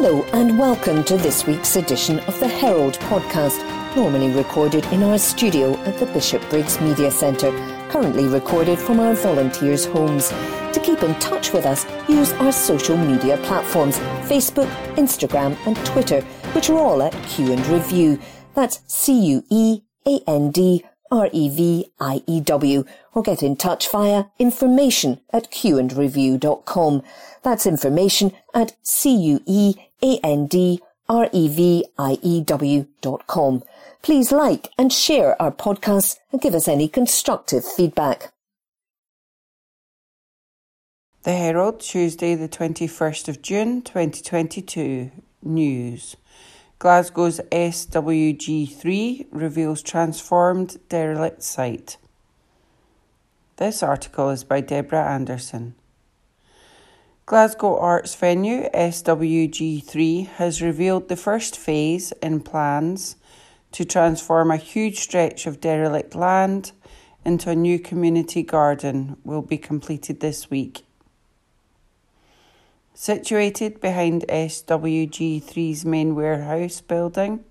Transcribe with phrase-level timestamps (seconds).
[0.00, 3.58] Hello, and welcome to this week's edition of the Herald podcast,
[3.96, 7.50] normally recorded in our studio at the Bishopbriggs Media Centre,
[7.90, 10.28] currently recorded from our volunteers' homes.
[10.28, 13.98] To keep in touch with us, use our social media platforms
[14.28, 16.20] Facebook, Instagram, and Twitter,
[16.52, 18.20] which are all at Cue and Review.
[18.54, 22.84] That's C U E A N D R E V I E W,
[23.14, 27.02] or get in touch via information at cueandreview.com.
[27.42, 32.86] That's information at C U E A N D R E V I E W
[33.00, 33.62] dot com.
[34.02, 38.32] Please like and share our podcasts and give us any constructive feedback.
[41.24, 45.10] The Herald, Tuesday, the 21st of June 2022.
[45.42, 46.16] News.
[46.78, 51.96] Glasgow's SWG3 reveals transformed derelict site.
[53.56, 55.74] This article is by Deborah Anderson.
[57.28, 63.16] Glasgow Arts Venue SWG3 has revealed the first phase in plans
[63.70, 66.72] to transform a huge stretch of derelict land
[67.26, 70.86] into a new community garden will be completed this week.
[72.94, 77.44] Situated behind SWG3's main warehouse building,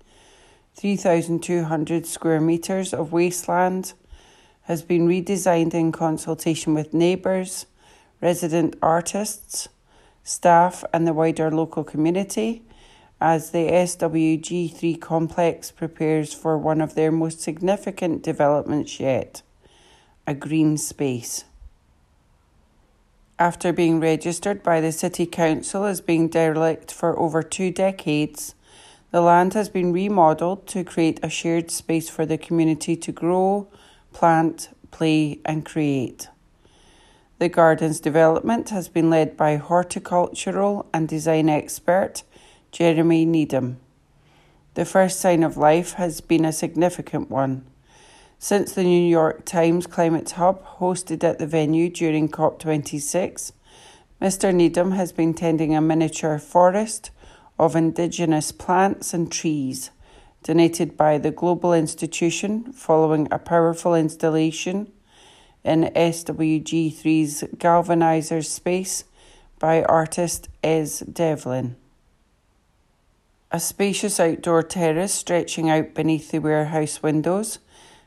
[0.74, 3.92] 3,200 square metres of wasteland
[4.62, 7.66] has been redesigned in consultation with neighbours,
[8.20, 9.68] resident artists,
[10.22, 12.62] staff, and the wider local community
[13.20, 19.42] as the SWG3 complex prepares for one of their most significant developments yet
[20.26, 21.44] a green space
[23.38, 28.54] after being registered by the City Council as being derelict for over two decades,
[29.12, 33.68] the land has been remodelled to create a shared space for the community to grow,
[34.12, 36.28] plant, play, and create.
[37.38, 42.24] The garden's development has been led by horticultural and design expert
[42.72, 43.78] Jeremy Needham.
[44.74, 47.64] The first sign of life has been a significant one.
[48.40, 53.52] Since the New York Times Climate Hub hosted at the venue during COP26,
[54.20, 54.52] Mr.
[54.52, 57.12] Needham has been tending a miniature forest
[57.56, 59.90] of indigenous plants and trees
[60.42, 64.90] donated by the Global Institution following a powerful installation
[65.64, 69.04] in SWG3's Galvanizer space
[69.58, 71.76] by artist Es Devlin.
[73.50, 77.58] A spacious outdoor terrace stretching out beneath the warehouse windows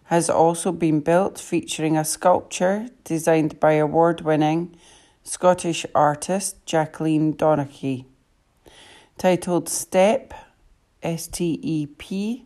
[0.05, 4.75] has also been built featuring a sculpture designed by award winning
[5.23, 8.05] Scottish artist Jacqueline Donachie.
[9.17, 10.33] Titled Step,
[11.03, 12.45] S T E P,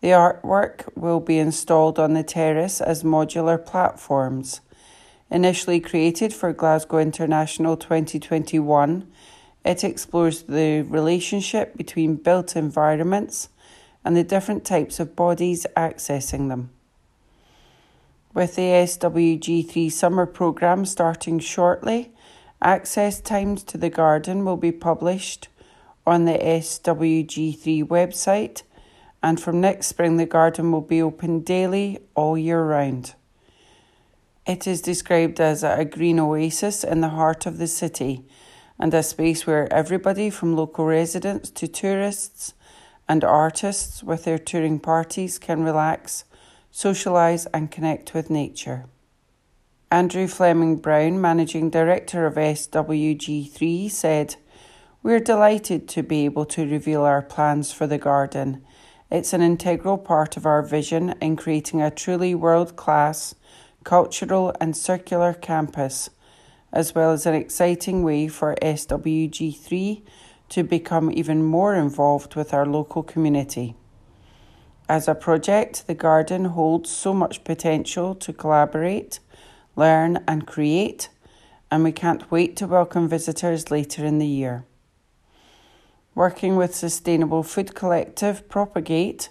[0.00, 4.60] the artwork will be installed on the terrace as modular platforms.
[5.30, 9.06] Initially created for Glasgow International 2021,
[9.64, 13.50] it explores the relationship between built environments
[14.04, 16.70] and the different types of bodies accessing them.
[18.32, 22.12] With the SWG3 summer programme starting shortly,
[22.62, 25.48] access times to the garden will be published
[26.06, 28.62] on the SWG3 website,
[29.22, 33.14] and from next spring, the garden will be open daily all year round.
[34.46, 38.24] It is described as a green oasis in the heart of the city
[38.78, 42.54] and a space where everybody from local residents to tourists
[43.08, 46.24] and artists with their touring parties can relax
[46.72, 48.86] socialise and connect with nature.
[49.90, 54.36] Andrew Fleming Brown, Managing Director of SWG3, said,
[55.02, 58.64] We're delighted to be able to reveal our plans for the garden.
[59.10, 63.34] It's an integral part of our vision in creating a truly world class,
[63.82, 66.10] cultural, and circular campus,
[66.72, 70.02] as well as an exciting way for SWG3
[70.50, 73.74] to become even more involved with our local community.
[74.88, 79.18] As a project, the garden holds so much potential to collaborate,
[79.74, 81.08] learn, and create,
[81.68, 84.66] and we can't wait to welcome visitors later in the year.
[86.20, 89.30] Working with Sustainable Food Collective Propagate,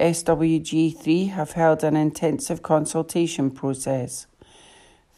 [0.00, 4.26] SWG3 have held an intensive consultation process.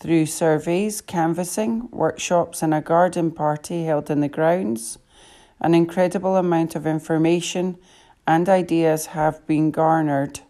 [0.00, 4.98] Through surveys, canvassing, workshops, and a garden party held in the grounds,
[5.60, 7.78] an incredible amount of information
[8.26, 10.40] and ideas have been garnered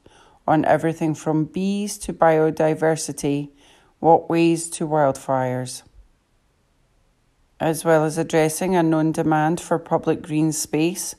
[0.49, 3.51] on everything from bees to biodiversity,
[3.99, 5.83] what ways to wildfires.
[7.59, 11.15] As well as addressing a known demand for public green space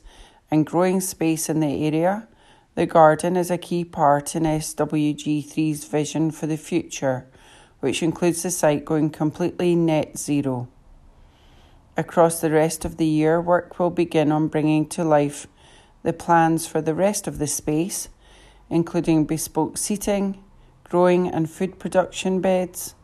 [0.52, 2.28] and growing space in the area,
[2.76, 7.26] the garden is a key part in SWG3's vision for the future,
[7.80, 10.68] which includes the site going completely net zero.
[11.96, 15.48] Across the rest of the year, work will begin on bringing to life
[16.04, 18.08] the plans for the rest of the space,
[18.70, 20.40] including bespoke seating,
[20.84, 22.94] growing and food production beds,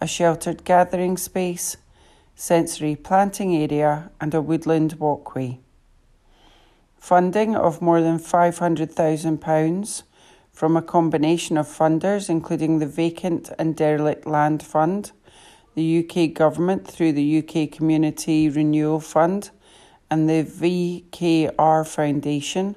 [0.00, 1.76] a sheltered gathering space,
[2.36, 5.58] sensory planting area, and a woodland walkway.
[6.98, 10.02] Funding of more than £500,000
[10.52, 15.12] from a combination of funders, including the Vacant and Derelict Land Fund,
[15.74, 19.50] the UK Government through the UK Community Renewal Fund,
[20.10, 22.76] and the VKR Foundation,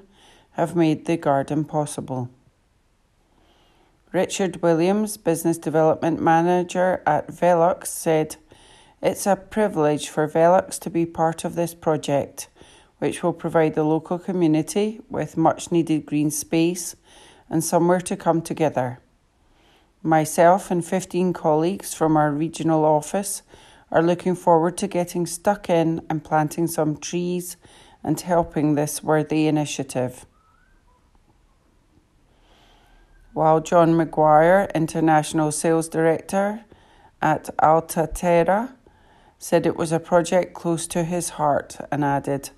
[0.52, 2.30] have made the garden possible.
[4.12, 8.36] Richard Williams, Business Development Manager at Velux, said,
[9.02, 12.48] It's a privilege for Velux to be part of this project,
[12.98, 16.96] which will provide the local community with much needed green space
[17.48, 19.00] and somewhere to come together.
[20.02, 23.42] Myself and 15 colleagues from our regional office
[23.90, 27.56] are looking forward to getting stuck in and planting some trees
[28.04, 30.26] and helping this worthy initiative
[33.32, 36.64] while John McGuire, International Sales Director
[37.22, 38.08] at Alta
[39.42, 42.50] said it was a project close to his heart and added,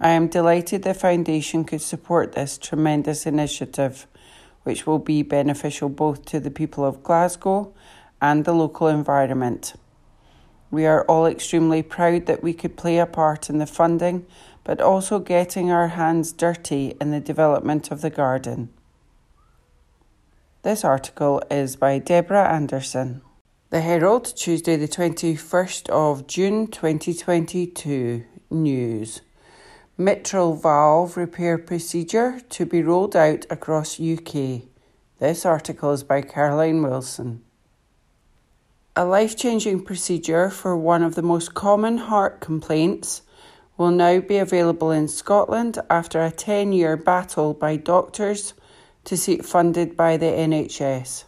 [0.00, 4.08] I am delighted the Foundation could support this tremendous initiative,
[4.64, 7.72] which will be beneficial both to the people of Glasgow
[8.20, 9.74] and the local environment.
[10.72, 14.26] We are all extremely proud that we could play a part in the funding,
[14.64, 18.70] but also getting our hands dirty in the development of the garden.
[20.62, 23.22] This article is by Deborah Anderson.
[23.74, 28.24] The Herald, Tuesday, the 21st of June 2022.
[28.48, 29.20] News.
[29.98, 34.68] Mitral valve repair procedure to be rolled out across UK.
[35.18, 37.42] This article is by Caroline Wilson.
[38.94, 43.22] A life changing procedure for one of the most common heart complaints
[43.76, 48.54] will now be available in Scotland after a 10 year battle by doctors
[49.02, 51.24] to seek funded by the NHS.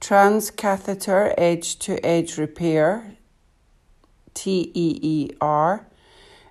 [0.00, 3.16] Transcatheter edge to edge repair,
[4.34, 5.86] TEER,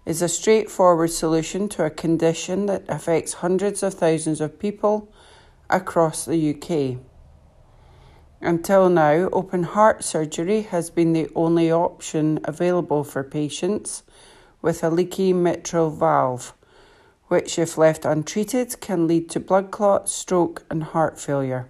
[0.06, 5.14] is a straightforward solution to a condition that affects hundreds of thousands of people
[5.70, 6.98] across the UK.
[8.42, 14.04] Until now, open heart surgery has been the only option available for patients
[14.62, 16.54] with a leaky mitral valve
[17.28, 21.68] which, if left untreated, can lead to blood clots, stroke, and heart failure.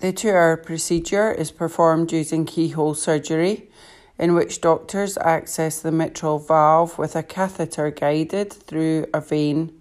[0.00, 3.70] The two hour procedure is performed using keyhole surgery,
[4.18, 9.72] in which doctors access the mitral valve with a catheter guided through a vein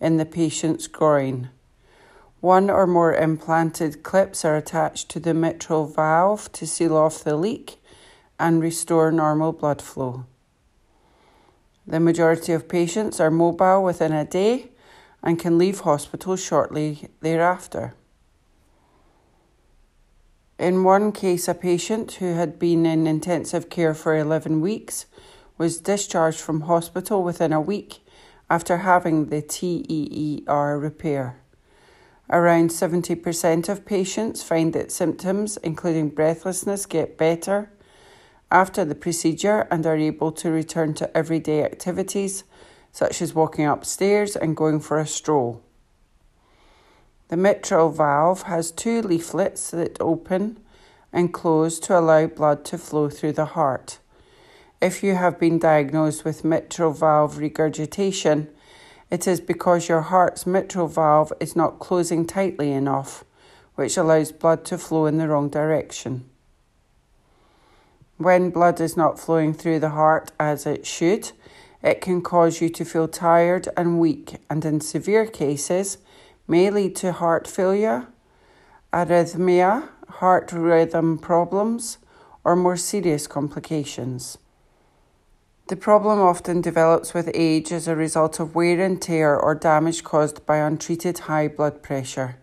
[0.00, 1.50] in the patient's groin.
[2.40, 7.36] One or more implanted clips are attached to the mitral valve to seal off the
[7.36, 7.78] leak
[8.38, 10.24] and restore normal blood flow.
[11.86, 14.70] The majority of patients are mobile within a day
[15.22, 17.94] and can leave hospital shortly thereafter.
[20.58, 25.06] In one case, a patient who had been in intensive care for 11 weeks
[25.56, 28.04] was discharged from hospital within a week
[28.50, 31.40] after having the TEER repair.
[32.28, 37.70] Around 70% of patients find that symptoms, including breathlessness, get better
[38.50, 42.42] after the procedure and are able to return to everyday activities
[42.90, 45.62] such as walking upstairs and going for a stroll.
[47.28, 50.58] The mitral valve has two leaflets that open
[51.12, 53.98] and close to allow blood to flow through the heart.
[54.80, 58.48] If you have been diagnosed with mitral valve regurgitation,
[59.10, 63.24] it is because your heart's mitral valve is not closing tightly enough,
[63.74, 66.24] which allows blood to flow in the wrong direction.
[68.16, 71.32] When blood is not flowing through the heart as it should,
[71.82, 75.98] it can cause you to feel tired and weak, and in severe cases,
[76.48, 78.08] may lead to heart failure,
[78.92, 81.98] arrhythmia, heart rhythm problems,
[82.42, 84.38] or more serious complications.
[85.68, 90.02] The problem often develops with age as a result of wear and tear or damage
[90.02, 92.36] caused by untreated high blood pressure.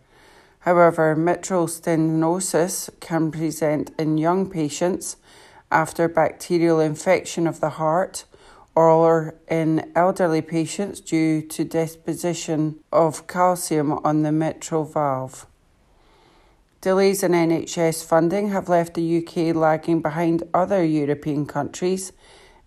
[0.60, 5.18] However, mitral stenosis can present in young patients
[5.72, 8.26] after bacterial infection of the heart
[8.76, 15.48] or in elderly patients due to deposition of calcium on the mitral valve.
[16.82, 22.12] Delays in NHS funding have left the UK lagging behind other European countries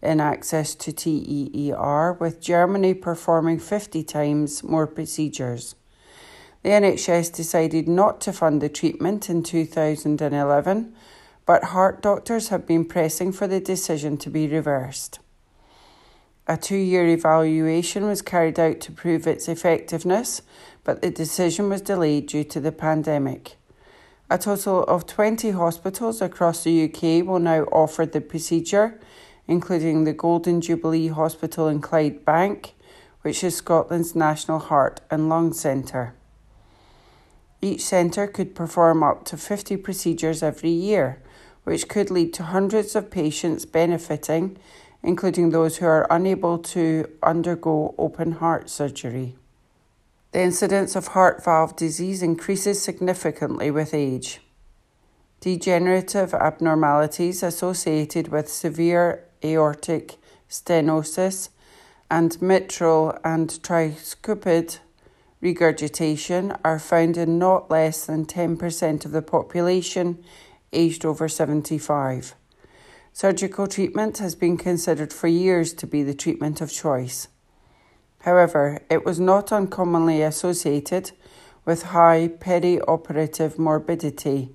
[0.02, 5.74] in access to TEER, with Germany performing 50 times more procedures.
[6.62, 10.94] The NHS decided not to fund the treatment in 2011
[11.48, 15.18] but heart doctors have been pressing for the decision to be reversed.
[16.50, 20.40] A two year evaluation was carried out to prove its effectiveness,
[20.82, 23.56] but the decision was delayed due to the pandemic.
[24.30, 28.98] A total of 20 hospitals across the UK will now offer the procedure,
[29.46, 32.72] including the Golden Jubilee Hospital in Clydebank,
[33.20, 36.14] which is Scotland's National Heart and Lung Centre.
[37.60, 41.20] Each centre could perform up to 50 procedures every year,
[41.64, 44.56] which could lead to hundreds of patients benefiting
[45.02, 49.36] including those who are unable to undergo open heart surgery.
[50.32, 54.40] The incidence of heart valve disease increases significantly with age.
[55.40, 60.16] Degenerative abnormalities associated with severe aortic
[60.50, 61.48] stenosis
[62.10, 64.78] and mitral and tricuspid
[65.40, 70.22] regurgitation are found in not less than 10% of the population
[70.72, 72.34] aged over 75.
[73.20, 77.26] Surgical treatment has been considered for years to be the treatment of choice.
[78.20, 81.10] However, it was not uncommonly associated
[81.64, 84.54] with high perioperative morbidity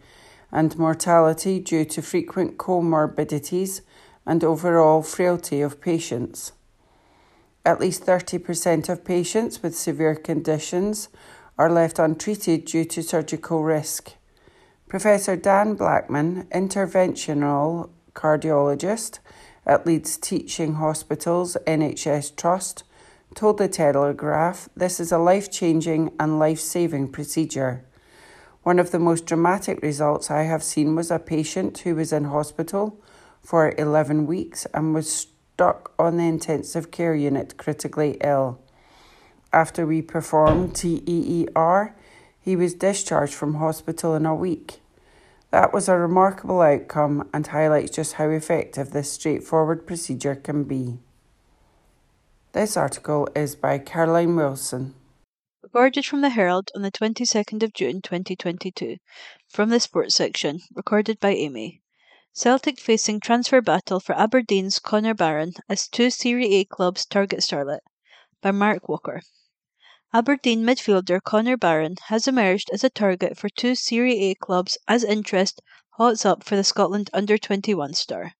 [0.49, 3.81] and mortality due to frequent comorbidities
[4.25, 6.53] and overall frailty of patients.
[7.65, 11.09] At least 30% of patients with severe conditions
[11.57, 14.13] are left untreated due to surgical risk.
[14.87, 19.19] Professor Dan Blackman, interventional cardiologist
[19.65, 22.83] at Leeds Teaching Hospitals NHS Trust,
[23.35, 27.83] told the Telegraph this is a life changing and life saving procedure.
[28.63, 32.25] One of the most dramatic results I have seen was a patient who was in
[32.25, 33.01] hospital
[33.41, 38.59] for 11 weeks and was stuck on the intensive care unit critically ill.
[39.51, 41.95] After we performed TEER,
[42.39, 44.79] he was discharged from hospital in a week.
[45.53, 50.97] That was a remarkable outcome and highlights just how effective this straightforward procedure can be.
[52.53, 54.95] This article is by Caroline Wilson.
[55.61, 58.97] Recorded from the Herald on the 22nd of June 2022.
[59.47, 61.83] From the sports section, recorded by Amy.
[62.33, 67.81] Celtic facing transfer battle for Aberdeen's Connor Barron as two Serie A clubs target Starlet.
[68.41, 69.21] By Mark Walker.
[70.15, 75.03] Aberdeen midfielder Connor Barron has emerged as a target for two Serie A clubs as
[75.03, 75.59] interest
[75.97, 78.33] hots up for the Scotland under-21 star.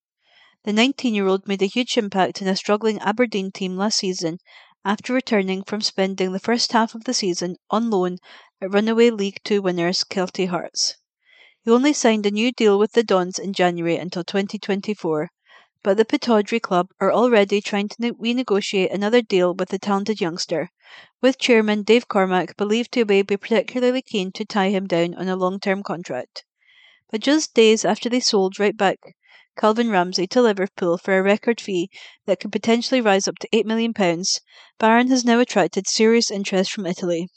[0.66, 4.38] The 19-year-old made a huge impact in a struggling Aberdeen team last season
[4.86, 8.20] after returning from spending the first half of the season on loan
[8.62, 10.98] at runaway League Two winners Kelty Hearts.
[11.64, 15.28] He only signed a new deal with the Dons in January until 2024,
[15.84, 20.72] but the Pittodrie club are already trying to renegotiate another deal with the talented youngster,
[21.22, 25.36] with chairman Dave Cormack believed to be particularly keen to tie him down on a
[25.36, 26.46] long-term contract.
[27.12, 28.98] But just days after they sold right back
[29.58, 31.90] Calvin Ramsay to Liverpool for a record fee
[32.26, 33.94] that could potentially rise up to £8 million,
[34.80, 37.28] Barron has now attracted serious interest from Italy.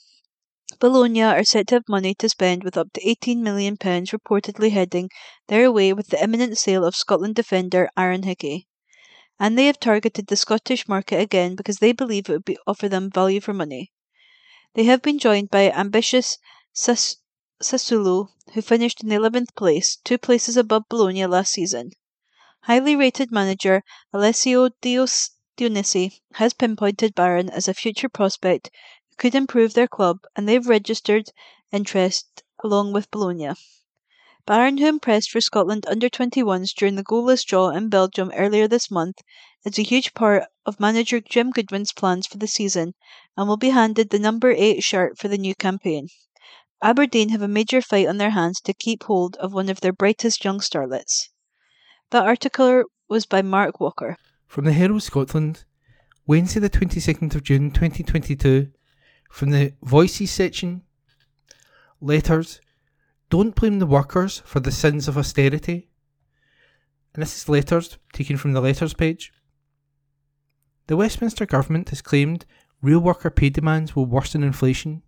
[0.78, 5.10] Bologna are said to have money to spend with up to £18 million reportedly heading
[5.48, 8.66] their way with the imminent sale of Scotland defender Aaron Hickey
[9.38, 12.88] and they have targeted the Scottish market again because they believe it would be, offer
[12.88, 13.92] them value for money.
[14.74, 16.38] They have been joined by ambitious
[16.72, 17.16] Sas-
[17.62, 21.90] Sassuolo, who finished in 11th place, two places above Bologna last season.
[22.62, 28.70] Highly rated manager Alessio Dios Dionisi has pinpointed Barron as a future prospect
[29.16, 31.30] could improve their club, and they've registered
[31.72, 33.52] interest along with Bologna.
[34.46, 39.16] Barron, who impressed for Scotland under-21s during the goalless draw in Belgium earlier this month,
[39.64, 42.94] is a huge part of manager Jim Goodwin's plans for the season
[43.36, 46.08] and will be handed the number 8 shirt for the new campaign.
[46.80, 49.92] Aberdeen have a major fight on their hands to keep hold of one of their
[49.92, 51.28] brightest young starlets.
[52.10, 54.16] That article was by Mark Walker.
[54.46, 55.64] From the Herald Scotland,
[56.26, 58.68] Wednesday the 22nd of June 2022,
[59.30, 60.82] from the Voices section,
[62.00, 62.60] Letters
[63.30, 65.88] don't blame the workers for the sins of austerity.
[67.14, 69.32] And this is letters taken from the letters page.
[70.86, 72.44] The Westminster government has claimed
[72.82, 75.02] real worker pay demands will worsen inflation,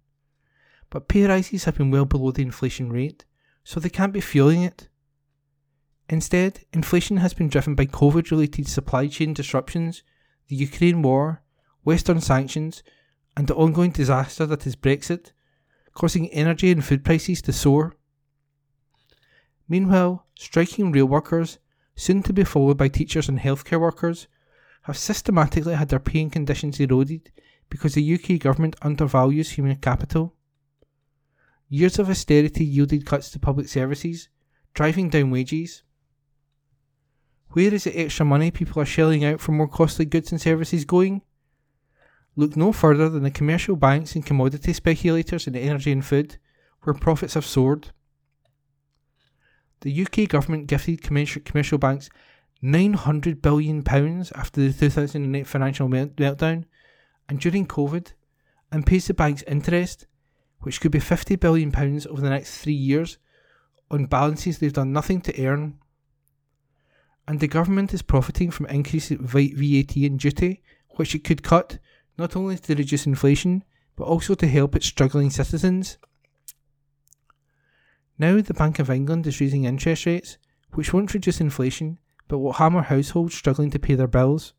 [0.91, 3.25] but pay rises have been well below the inflation rate,
[3.63, 4.89] so they can't be fueling it.
[6.09, 10.03] Instead, inflation has been driven by COVID related supply chain disruptions,
[10.49, 11.43] the Ukraine war,
[11.85, 12.83] Western sanctions,
[13.39, 15.31] and the ongoing disaster that is Brexit,
[15.95, 17.95] causing energy and food prices to soar.
[19.69, 21.61] Meanwhile, striking rail workers,
[21.95, 24.27] soon to be followed by teachers and healthcare workers,
[24.83, 27.31] have systematically had their pay and conditions eroded
[27.71, 30.35] because the UK government undervalues human capital.
[31.69, 34.29] Years of austerity yielded cuts to public services,
[34.75, 35.85] driving down wages.
[37.51, 40.85] Where is the extra money people are shelling out for more costly goods and services
[40.85, 41.23] going?
[42.39, 46.37] Look no further than the commercial banks and commodity speculators in energy and food,
[46.83, 47.91] where profits have soared.
[49.81, 52.09] The UK government gifted commercial banks
[52.63, 56.67] £900 billion after the 2008 financial meltdown
[57.29, 58.13] and during COVID,
[58.71, 60.07] and pays the banks interest,
[60.61, 61.75] which could be £50 billion
[62.09, 63.19] over the next three years,
[63.91, 65.81] on balances they've done nothing to earn.
[67.27, 71.79] And the government is profiting from increased VAT and duty, which it could cut
[72.19, 73.65] not only to reduce inflation,
[73.97, 75.99] but also to help its struggling citizens.
[78.19, 80.39] Now the Bank of England is raising interest rates,
[80.75, 84.53] which won't reduce inflation, but will hammer households struggling to pay their bills.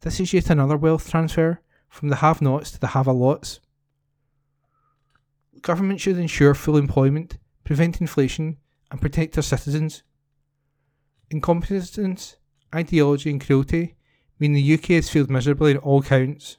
[0.00, 3.60] This is yet another wealth transfer from the have nots to the have a lots.
[5.62, 8.58] Government should ensure full employment, prevent inflation,
[8.90, 10.02] and protect their citizens.
[11.30, 12.36] Incompetence,
[12.74, 13.95] ideology, and cruelty
[14.38, 16.58] mean the UK has failed miserably in all counts.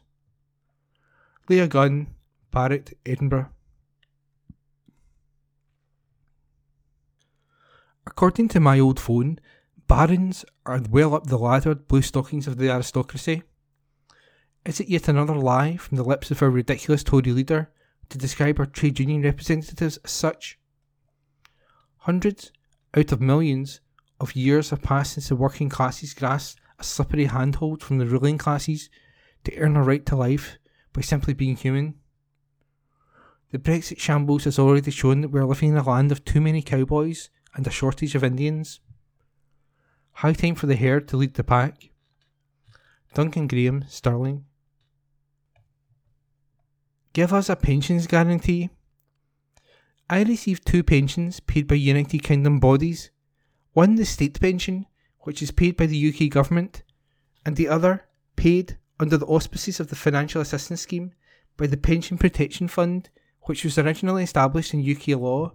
[1.49, 2.07] Leah Gunn,
[2.51, 3.49] Barrett, Edinburgh.
[8.05, 9.39] According to my old phone,
[9.87, 13.43] barons are well up the laddered blue stockings of the aristocracy.
[14.65, 17.71] Is it yet another lie from the lips of our ridiculous Tory leader
[18.09, 20.59] to describe our trade union representatives as such?
[21.97, 22.51] Hundreds
[22.95, 23.81] out of millions
[24.19, 28.37] of years have passed since the working classes grasped a slippery handhold from the ruling
[28.37, 28.89] classes
[29.43, 30.57] to earn a right to life
[30.93, 31.95] by simply being human.
[33.51, 36.41] The Brexit shambles has already shown that we are living in a land of too
[36.41, 38.79] many cowboys and a shortage of Indians.
[40.13, 41.91] High time for the herd to lead the pack.
[43.13, 44.45] Duncan Graham, Stirling.
[47.13, 48.69] Give us a pensions guarantee.
[50.09, 53.11] I received two pensions paid by United Kingdom bodies.
[53.73, 54.85] One the state pension,
[55.27, 56.83] which is paid by the UK government,
[57.45, 58.05] and the other
[58.37, 61.11] paid under the auspices of the Financial Assistance Scheme
[61.57, 63.09] by the Pension Protection Fund,
[63.41, 65.51] which was originally established in UK law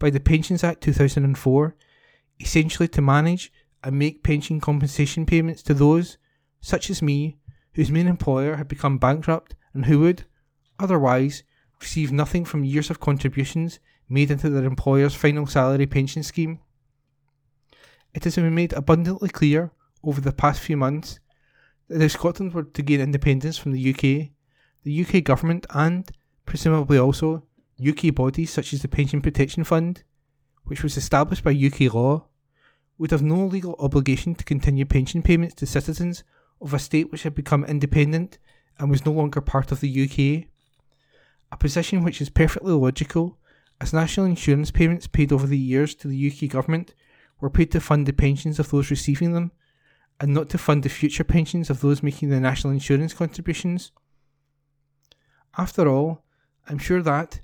[0.00, 1.76] by the Pensions Act 2004,
[2.40, 3.52] essentially to manage
[3.84, 6.18] and make pension compensation payments to those,
[6.60, 7.38] such as me,
[7.74, 10.24] whose main employer had become bankrupt and who would,
[10.80, 11.44] otherwise,
[11.80, 16.58] receive nothing from years of contributions made into their employer's final salary pension scheme.
[18.14, 19.72] It has been made abundantly clear
[20.04, 21.18] over the past few months
[21.88, 24.30] that if Scotland were to gain independence from the UK,
[24.82, 26.10] the UK government and,
[26.44, 27.44] presumably also,
[27.80, 30.02] UK bodies such as the Pension Protection Fund,
[30.64, 32.26] which was established by UK law,
[32.98, 36.22] would have no legal obligation to continue pension payments to citizens
[36.60, 38.38] of a state which had become independent
[38.78, 40.48] and was no longer part of the UK.
[41.50, 43.38] A position which is perfectly logical,
[43.80, 46.94] as national insurance payments paid over the years to the UK government
[47.42, 49.50] were paid to fund the pensions of those receiving them,
[50.20, 53.90] and not to fund the future pensions of those making the national insurance contributions.
[55.58, 56.24] After all,
[56.68, 57.40] I'm sure that,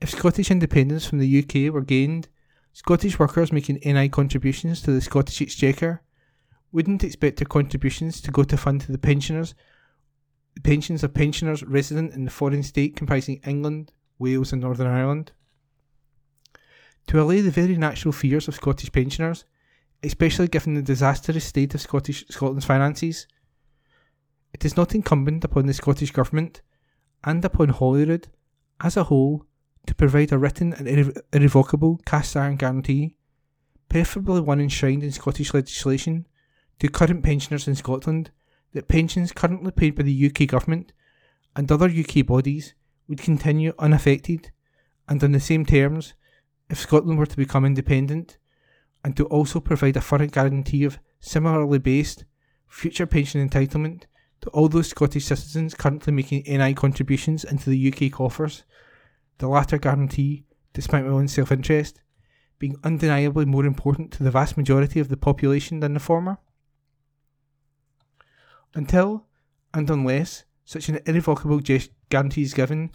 [0.00, 2.28] if Scottish independence from the UK were gained,
[2.72, 6.02] Scottish workers making NI contributions to the Scottish Exchequer
[6.72, 9.54] wouldn't expect their contributions to go to fund the pensioners
[10.54, 15.32] the pensions of pensioners resident in the foreign state comprising England, Wales and Northern Ireland
[17.06, 19.44] to allay the very natural fears of Scottish pensioners,
[20.02, 23.26] especially given the disastrous state of Scottish Scotland's finances.
[24.52, 26.62] It is not incumbent upon the Scottish Government
[27.22, 28.28] and upon Holyrood
[28.80, 29.46] as a whole
[29.86, 33.16] to provide a written and irre- irrevocable cast iron guarantee,
[33.88, 36.26] preferably one enshrined in Scottish legislation,
[36.78, 38.30] to current pensioners in Scotland
[38.72, 40.92] that pensions currently paid by the UK Government
[41.54, 42.74] and other UK bodies
[43.08, 44.50] would continue unaffected
[45.08, 46.14] and on the same terms
[46.70, 48.38] if Scotland were to become independent,
[49.04, 52.24] and to also provide a further guarantee of similarly based
[52.66, 54.04] future pension entitlement
[54.40, 58.64] to all those Scottish citizens currently making NI contributions into the UK coffers,
[59.38, 62.00] the latter guarantee, despite my own self interest,
[62.58, 66.38] being undeniably more important to the vast majority of the population than the former.
[68.74, 69.26] Until,
[69.72, 71.60] and unless, such an irrevocable
[72.10, 72.90] guarantee is given,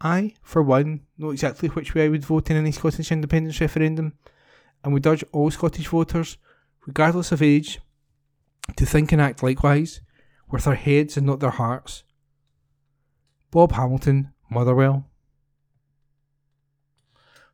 [0.00, 4.14] I, for one, know exactly which way I would vote in any Scottish independence referendum,
[4.82, 6.38] and would urge all Scottish voters,
[6.86, 7.80] regardless of age,
[8.76, 10.00] to think and act likewise,
[10.50, 12.04] with their heads and not their hearts.
[13.50, 15.06] Bob Hamilton, Motherwell.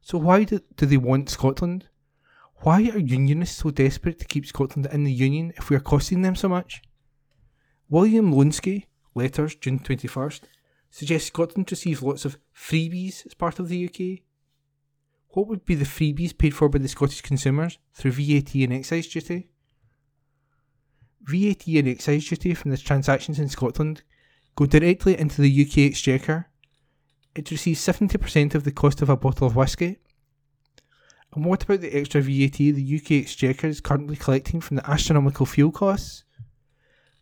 [0.01, 1.89] So, why do, do they want Scotland?
[2.63, 6.23] Why are Unionists so desperate to keep Scotland in the Union if we are costing
[6.23, 6.81] them so much?
[7.89, 10.43] William Loneskie, Letters, June 21st,
[10.91, 14.23] suggests Scotland receives lots of freebies as part of the UK.
[15.29, 19.07] What would be the freebies paid for by the Scottish consumers through VAT and excise
[19.07, 19.51] duty?
[21.23, 24.03] VAT and excise duty from the transactions in Scotland
[24.55, 26.47] go directly into the UK Exchequer.
[27.35, 29.99] It receives 70% of the cost of a bottle of whisky.
[31.35, 35.45] And what about the extra VAT the UK Exchequer is currently collecting from the astronomical
[35.45, 36.25] fuel costs?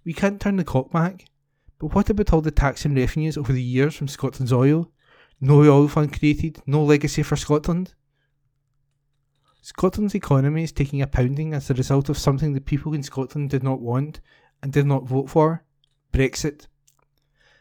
[0.05, 1.24] We can't turn the clock back,
[1.78, 4.90] but what about all the tax and revenues over the years from Scotland's oil?
[5.40, 7.94] No oil fund created, no legacy for Scotland.
[9.60, 13.50] Scotland's economy is taking a pounding as a result of something the people in Scotland
[13.50, 14.20] did not want
[14.62, 15.64] and did not vote for
[16.12, 16.66] Brexit.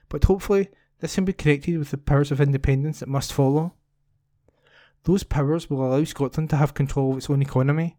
[0.09, 3.73] But hopefully, this can be corrected with the powers of independence that must follow.
[5.03, 7.97] Those powers will allow Scotland to have control of its own economy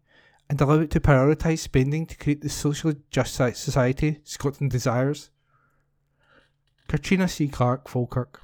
[0.49, 5.29] and allow it to prioritise spending to create the socially just society Scotland desires.
[6.87, 7.47] Katrina C.
[7.47, 8.41] Clark, Falkirk.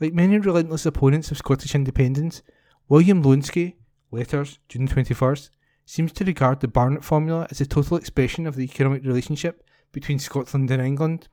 [0.00, 2.42] Like many relentless opponents of Scottish independence,
[2.88, 3.74] William Loneskie,
[4.10, 5.50] letters, June 21st,
[5.86, 10.18] seems to regard the Barnett formula as a total expression of the economic relationship between
[10.18, 11.28] Scotland and England.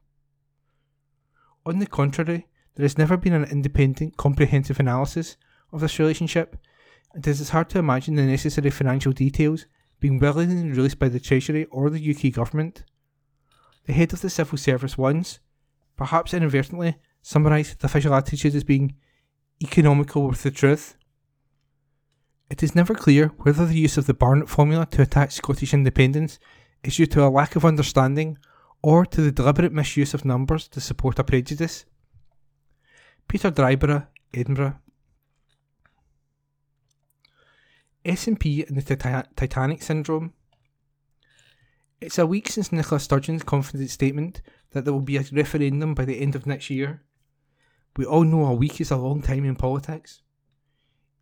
[1.65, 5.37] On the contrary, there has never been an independent, comprehensive analysis
[5.71, 6.57] of this relationship,
[7.13, 9.65] and it is hard to imagine the necessary financial details
[9.99, 12.83] being willingly released by the Treasury or the UK government.
[13.85, 15.39] The head of the civil service once,
[15.97, 18.95] perhaps inadvertently, summarised the official attitude as being
[19.61, 20.95] economical with the truth.
[22.49, 26.37] It is never clear whether the use of the Barnett formula to attack Scottish independence
[26.83, 28.37] is due to a lack of understanding
[28.81, 31.85] or to the deliberate misuse of numbers to support a prejudice.
[33.27, 34.77] Peter Dryburgh, Edinburgh.
[38.03, 40.33] SNP and the Titanic Syndrome.
[42.01, 46.03] It's a week since Nicola Sturgeon's confident statement that there will be a referendum by
[46.03, 47.03] the end of next year.
[47.95, 50.23] We all know a week is a long time in politics.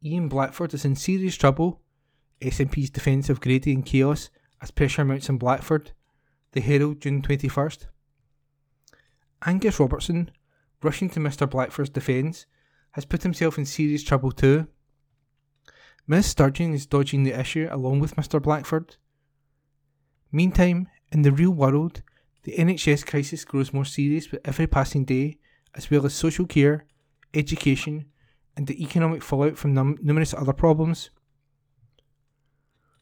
[0.01, 1.81] Ian Blackford is in serious trouble.
[2.39, 4.29] SNP's defence of Grady and chaos
[4.61, 5.91] as pressure mounts in Blackford.
[6.53, 7.87] The Herald, June 21st.
[9.45, 10.31] Angus Robertson,
[10.81, 11.49] rushing to Mr.
[11.49, 12.45] Blackford's defence,
[12.91, 14.67] has put himself in serious trouble too.
[16.07, 18.41] Miss Sturgeon is dodging the issue along with Mr.
[18.41, 18.95] Blackford.
[20.31, 22.03] Meantime, in the real world,
[22.43, 25.37] the NHS crisis grows more serious with every passing day,
[25.75, 26.85] as well as social care,
[27.33, 28.05] education,
[28.55, 31.09] and the economic fallout from num- numerous other problems.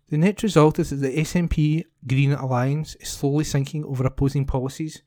[0.10, 5.02] The net result is that the SNP Green Alliance is slowly sinking over opposing policies,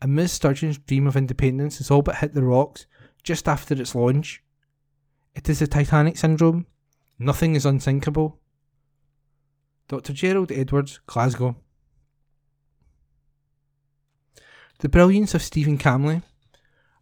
[0.00, 2.86] and Ms Sturgeon's dream of independence has all but hit the rocks
[3.22, 4.42] just after its launch.
[5.34, 6.66] It is the Titanic syndrome.
[7.18, 8.38] Nothing is unsinkable.
[9.90, 10.12] Dr.
[10.12, 11.56] Gerald Edwards, Glasgow.
[14.78, 16.22] The brilliance of Steven Camley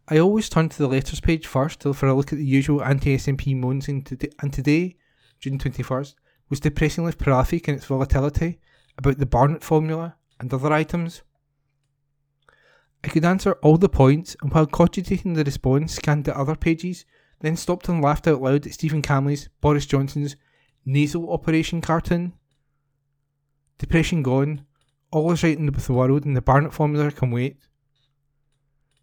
[0.07, 3.15] I always turn to the letters page first for a look at the usual anti
[3.15, 4.95] SNP moans, and today,
[5.39, 6.15] June 21st,
[6.49, 8.59] was depressingly prolific in its volatility
[8.97, 11.21] about the Barnett formula and other items.
[13.03, 17.05] I could answer all the points, and while cogitating the response, scanned the other pages,
[17.41, 20.35] then stopped and laughed out loud at Steven Camley's Boris Johnson's
[20.87, 22.33] nasal operation cartoon.
[23.79, 24.65] Depression gone,
[25.09, 27.57] all is right in the world, and the Barnett formula can wait.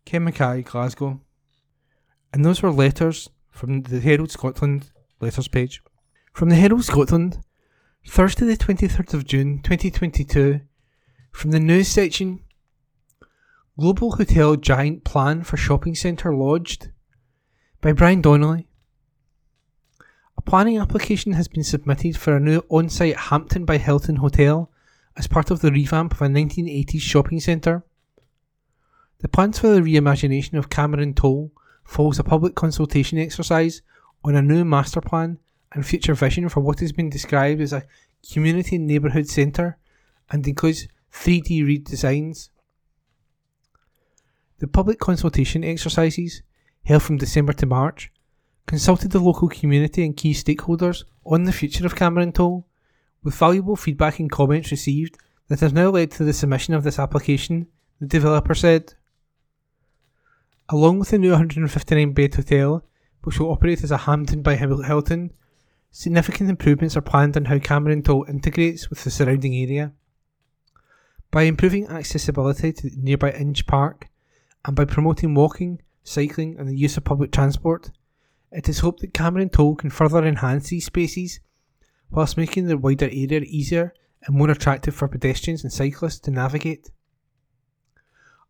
[0.05, 1.21] Ken Mackay, Glasgow.
[2.33, 5.83] And those were letters from the Herald Scotland letters page.
[6.33, 7.41] From the Herald Scotland,
[8.07, 10.61] Thursday the 23rd of June 2022,
[11.33, 12.41] from the news section
[13.79, 16.91] Global Hotel Giant Plan for Shopping Centre lodged
[17.81, 18.66] by Brian Donnelly.
[20.47, 24.71] Planning application has been submitted for a new on site Hampton by Hilton hotel
[25.17, 27.83] as part of the revamp of a 1980s shopping centre.
[29.19, 31.51] The plans for the reimagination of Cameron Toll
[31.85, 33.83] follows a public consultation exercise
[34.23, 35.41] on a new master plan
[35.73, 37.83] and future vision for what has been described as a
[38.33, 39.79] community neighbourhood centre
[40.31, 42.51] and includes 3D redesigns.
[44.59, 46.43] The public consultation exercises,
[46.85, 48.13] held from December to March,
[48.67, 52.67] consulted the local community and key stakeholders on the future of Cameron Toll,
[53.23, 56.99] with valuable feedback and comments received that has now led to the submission of this
[56.99, 57.69] application,
[58.01, 58.95] the developer said.
[60.69, 62.85] Along with the new 159 bed hotel,
[63.23, 65.33] which will operate as a Hampton by Hilton,
[65.91, 69.93] significant improvements are planned on how Cameron Toll integrates with the surrounding area.
[71.31, 74.09] By improving accessibility to nearby Inch Park
[74.65, 77.91] and by promoting walking, cycling, and the use of public transport,
[78.57, 81.41] it is hoped that Cameron Toll can further enhance these spaces
[82.11, 83.93] whilst making the wider area easier
[84.25, 86.91] and more attractive for pedestrians and cyclists to navigate.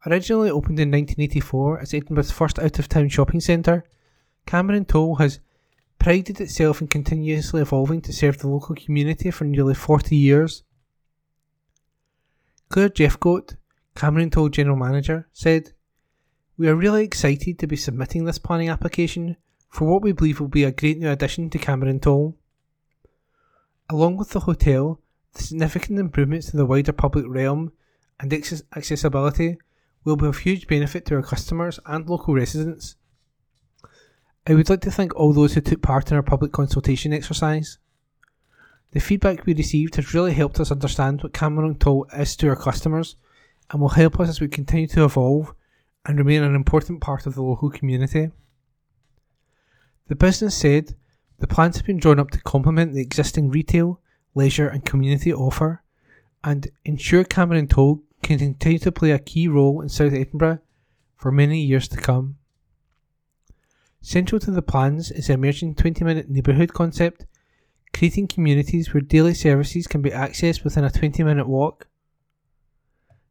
[0.07, 3.85] Originally opened in 1984 as Edinburgh's first out of town shopping centre,
[4.47, 5.41] Cameron Toll has
[5.99, 10.63] prided itself in continuously evolving to serve the local community for nearly 40 years.
[12.69, 13.57] Claire Jeffcoat,
[13.97, 15.73] Cameron Toll General Manager, said,
[16.57, 19.37] We are really excited to be submitting this planning application
[19.77, 22.35] for what we believe will be a great new addition to Cameron Toll.
[23.91, 25.03] Along with the hotel,
[25.35, 27.73] the significant improvements to the wider public realm
[28.19, 29.59] and accessibility
[30.03, 32.97] will be of huge benefit to our customers and local residents.
[34.47, 37.77] I would like to thank all those who took part in our public consultation exercise.
[38.93, 42.57] The feedback we received has really helped us understand what Cameron Toll is to our
[42.57, 43.17] customers
[43.71, 45.53] and will help us as we continue to evolve
[46.07, 48.31] and remain an important part of the local community.
[50.09, 50.95] The business said
[51.39, 54.01] the plans have been drawn up to complement the existing retail,
[54.35, 55.83] leisure, and community offer
[56.45, 60.61] and ensure Cameron Toll can continue to play a key role in South Edinburgh
[61.17, 62.37] for many years to come.
[64.01, 67.27] Central to the plans is the emerging 20 minute neighbourhood concept,
[67.93, 71.89] creating communities where daily services can be accessed within a 20 minute walk.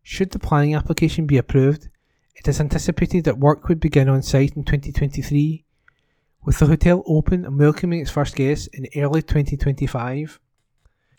[0.03, 1.89] Should the planning application be approved,
[2.35, 5.64] it is anticipated that work would begin on site in 2023,
[6.45, 10.39] with the hotel open and welcoming its first guests in early 2025.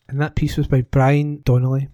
[0.08, 1.88] And that piece was by Brian Donnelly.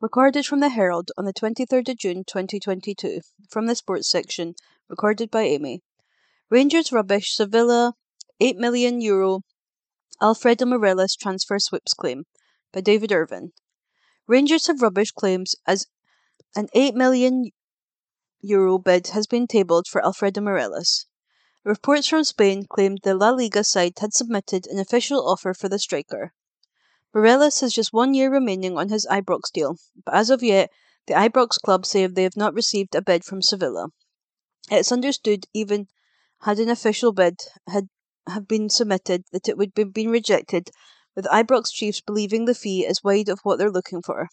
[0.00, 4.54] Recorded from the Herald on the 23rd of June 2022, from the sports section,
[4.88, 5.82] recorded by Amy.
[6.48, 7.94] Rangers rubbish Sevilla
[8.38, 9.40] 8 million euro
[10.22, 12.24] Alfredo Morelos transfer sweeps claim
[12.72, 13.52] by David Irvin.
[14.28, 15.86] Rangers have rubbish claims as
[16.54, 17.50] an 8 million
[18.40, 21.06] euro bid has been tabled for Alfredo Morelos.
[21.62, 25.78] Reports from Spain claimed the La Liga side had submitted an official offer for the
[25.78, 26.32] striker.
[27.12, 30.70] Morelos has just one year remaining on his Ibrox deal, but as of yet,
[31.06, 33.88] the Ibrox club say they have not received a bid from Sevilla.
[34.70, 35.88] It's understood even
[36.42, 37.90] had an official bid had
[38.26, 40.70] have been submitted that it would be been rejected,
[41.14, 44.28] with Ibrox Chiefs believing the fee is wide of what they're looking for.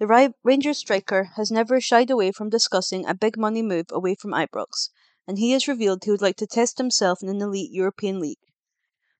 [0.00, 4.32] The Rangers striker has never shied away from discussing a big money move away from
[4.32, 4.88] Ibrox,
[5.26, 8.38] and he has revealed he would like to test himself in an elite European league.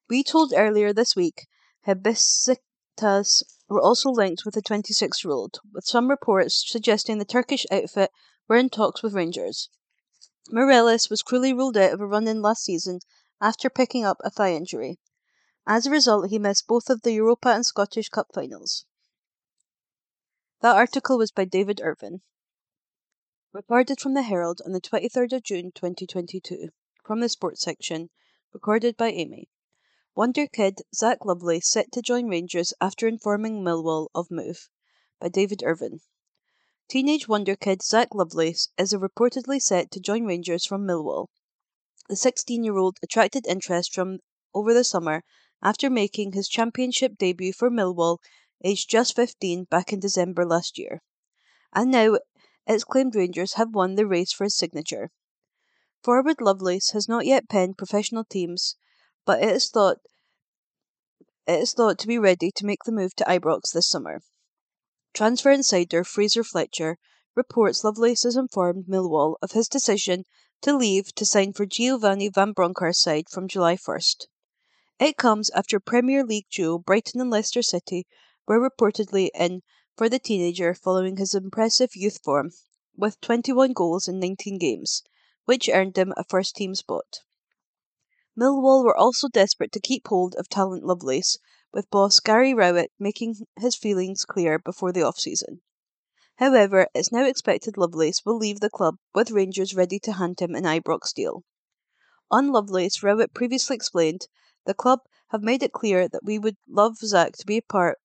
[0.09, 1.47] We told earlier this week
[1.87, 7.67] Besiktas were also linked with the 26 year old, with some reports suggesting the Turkish
[7.71, 8.11] outfit
[8.49, 9.69] were in talks with Rangers.
[10.51, 13.01] Morelos was cruelly ruled out of a run in last season
[13.41, 14.99] after picking up a thigh injury.
[15.67, 18.85] As a result, he missed both of the Europa and Scottish Cup finals.
[20.61, 22.23] That article was by David Irvin.
[23.55, 26.71] Recorded from the Herald on the 23rd of June 2022.
[27.05, 28.09] From the sports section.
[28.55, 29.51] Recorded by Amy.
[30.15, 34.71] Wonder Kid Zach Lovelace set to join Rangers after informing Millwall of move.
[35.21, 36.01] By David Irvin.
[36.89, 41.27] Teenage wonder kid Zach Lovelace is reportedly set to join Rangers from Millwall.
[42.09, 44.21] The 16 year old attracted interest from
[44.55, 45.25] over the summer
[45.63, 48.17] after making his championship debut for Millwall,
[48.65, 51.03] aged just 15, back in December last year.
[51.75, 52.19] And now
[52.67, 55.11] it's claimed Rangers have won the race for his signature.
[56.03, 58.77] Forward Lovelace has not yet penned professional teams,
[59.25, 59.99] but it is thought
[61.47, 64.23] it is thought to be ready to make the move to Ibrox this summer.
[65.13, 66.99] Transfer insider Fraser Fletcher
[67.35, 70.25] reports Lovelace has informed Millwall of his decision
[70.61, 74.27] to leave to sign for Giovanni Van Bronckhorst's side from July 1st.
[75.01, 78.07] It comes after Premier League duo Brighton and Leicester City
[78.47, 79.63] were reportedly in
[79.97, 82.51] for the teenager following his impressive youth form,
[82.97, 85.03] with 21 goals in 19 games,
[85.45, 87.21] which earned him a first team spot.
[88.39, 91.39] Millwall were also desperate to keep hold of talent Lovelace,
[91.73, 95.61] with boss Gary Rowett making his feelings clear before the off-season.
[96.37, 100.55] However, it's now expected Lovelace will leave the club with Rangers ready to hand him
[100.55, 101.45] an Ibrox deal.
[102.31, 104.29] On Lovelace, Rowett previously explained,
[104.65, 107.99] the club have made it clear that we would love Zach to be a part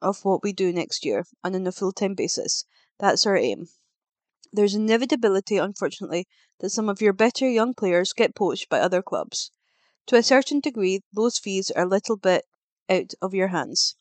[0.00, 2.64] of what we do next year and on a full-time basis.
[2.98, 3.68] That's our aim.
[4.52, 6.28] There's inevitability, unfortunately,
[6.60, 9.50] that some of your better young players get poached by other clubs.
[10.06, 12.44] To a certain degree, those fees are a little bit
[12.88, 13.96] out of your hands.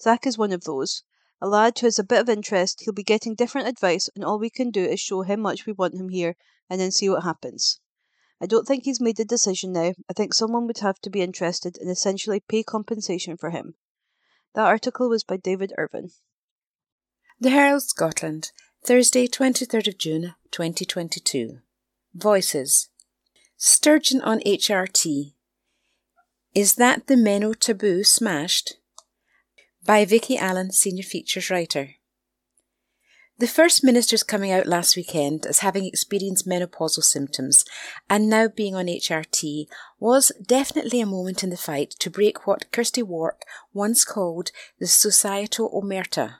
[0.00, 1.02] Zach is one of those.
[1.40, 4.38] A lad who has a bit of interest, he'll be getting different advice, and all
[4.38, 6.36] we can do is show how much we want him here
[6.68, 7.78] and then see what happens.
[8.40, 9.92] I don't think he's made a decision now.
[10.10, 13.74] I think someone would have to be interested and essentially pay compensation for him.
[14.56, 16.12] That article was by David Irvin.
[17.38, 21.58] The Herald Scotland, Thursday, 23rd of June, 2022.
[22.14, 22.88] Voices.
[23.58, 25.34] Sturgeon on HRT.
[26.54, 28.78] Is that the Menno taboo smashed?
[29.84, 31.96] By Vicky Allen, Senior Features Writer.
[33.38, 37.66] The First Minister's coming out last weekend as having experienced menopausal symptoms
[38.08, 39.66] and now being on HRT
[40.00, 43.42] was definitely a moment in the fight to break what Kirsty Wark
[43.74, 46.36] once called the societal omerta.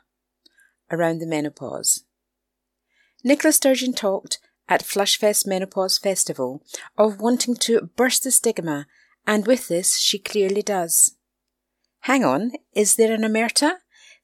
[0.91, 2.05] around the menopause.
[3.23, 6.63] Nicola Sturgeon talked at Flushfest Menopause Festival
[6.97, 8.87] of wanting to burst the stigma,
[9.27, 11.17] and with this she clearly does.
[12.01, 13.79] Hang on, is there an omerta?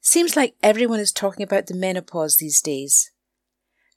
[0.05, 3.09] Seems like everyone is talking about the menopause these days.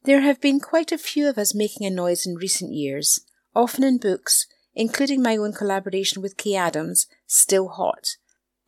[0.05, 3.83] There have been quite a few of us making a noise in recent years, often
[3.83, 8.19] in books, including my own collaboration with Kaye Adams, Still Hot,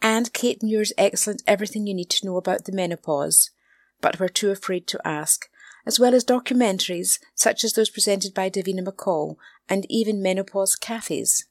[0.02, 3.52] and Kate Muir's excellent Everything You Need to Know About the Menopause,
[4.00, 5.48] but we're too afraid to ask,
[5.86, 9.36] as well as documentaries such as those presented by Davina McCall
[9.68, 11.44] and even menopause cafes.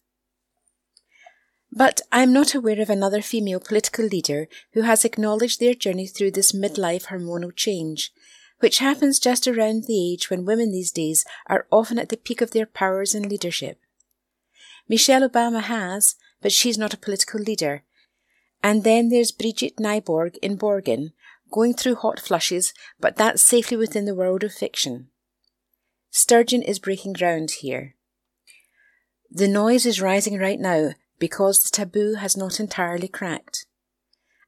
[1.78, 6.08] But I am not aware of another female political leader who has acknowledged their journey
[6.08, 8.12] through this midlife hormonal change,
[8.62, 12.42] which happens just around the age when women these days are often at the peak
[12.42, 13.80] of their powers and leadership.
[14.90, 17.84] Michelle Obama has, but she's not a political leader.
[18.63, 21.12] And then there's Birgitte Nyborg in Borgen,
[21.52, 25.10] going through hot flushes, but that's safely within the world of fiction.
[26.10, 27.94] Sturgeon is breaking ground here.
[29.30, 33.65] The noise is rising right now because the taboo has not entirely cracked.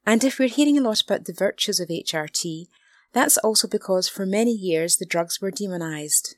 [0.05, 2.67] And if we're hearing a lot about the virtues of HRT,
[3.13, 6.35] that's also because for many years the drugs were demonised.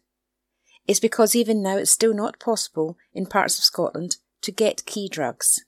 [0.88, 5.08] It's because even now it's still not possible in parts of Scotland to get key
[5.08, 5.64] drugs.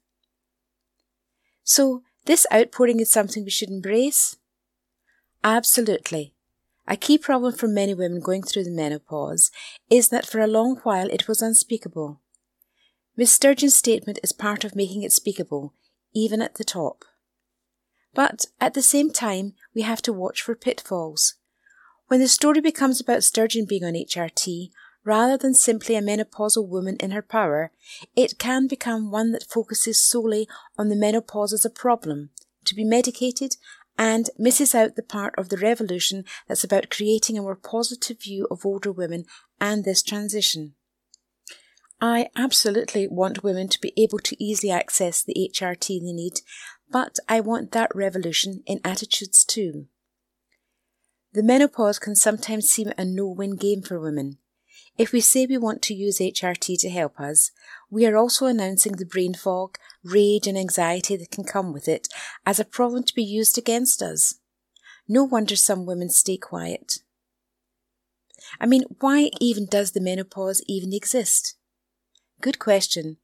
[1.63, 4.37] So, this outpouring is something we should embrace?
[5.43, 6.33] Absolutely.
[6.87, 9.51] A key problem for many women going through the menopause
[9.89, 12.19] is that for a long while it was unspeakable.
[13.15, 15.73] Miss Sturgeon's statement is part of making it speakable,
[16.13, 17.05] even at the top.
[18.15, 21.35] But at the same time, we have to watch for pitfalls.
[22.07, 24.71] When the story becomes about Sturgeon being on HRT,
[25.03, 27.71] rather than simply a menopausal woman in her power,
[28.15, 30.47] it can become one that focuses solely
[30.77, 32.31] on the menopause as a problem,
[32.65, 33.57] to be medicated,
[33.95, 38.47] and misses out the part of the revolution that's about creating a more positive view
[38.49, 39.25] of older women
[39.61, 40.73] and this transition.
[42.01, 46.41] I absolutely want women to be able to easily access the HRT they need,
[46.91, 49.87] but I want that revolution in attitudes too.
[51.33, 54.37] The menopause can sometimes seem a no win game for women.
[54.97, 57.49] If we say we want to use HRT to help us,
[57.89, 62.07] we are also announcing the brain fog, rage, and anxiety that can come with it
[62.45, 64.35] as a problem to be used against us.
[65.07, 66.99] No wonder some women stay quiet.
[68.59, 71.55] I mean, why even does the menopause even exist?
[72.41, 73.17] Good question.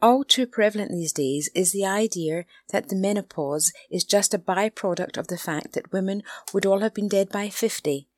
[0.00, 5.16] All too prevalent these days is the idea that the menopause is just a byproduct
[5.16, 8.08] of the fact that women would all have been dead by 50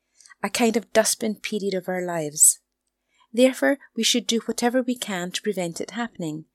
[0.45, 2.59] a kind of dustbin period of our lives.
[3.33, 6.45] Therefore, we should do whatever we can to prevent it happening,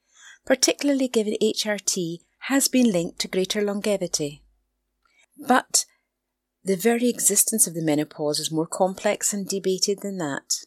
[0.46, 4.44] particularly given HRT has been linked to greater longevity.
[5.36, 5.86] But
[6.62, 10.59] the very existence of the menopause is more complex and debated than that.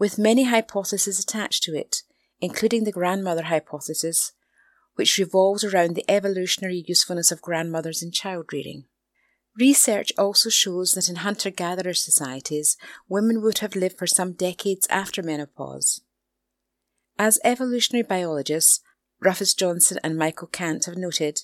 [0.00, 2.02] With many hypotheses attached to it,
[2.40, 4.32] including the grandmother hypothesis,
[4.94, 8.86] which revolves around the evolutionary usefulness of grandmothers in child rearing.
[9.58, 12.78] Research also shows that in hunter gatherer societies,
[13.10, 16.00] women would have lived for some decades after menopause.
[17.18, 18.80] As evolutionary biologists
[19.20, 21.42] Rufus Johnstone and Michael Cant have noted,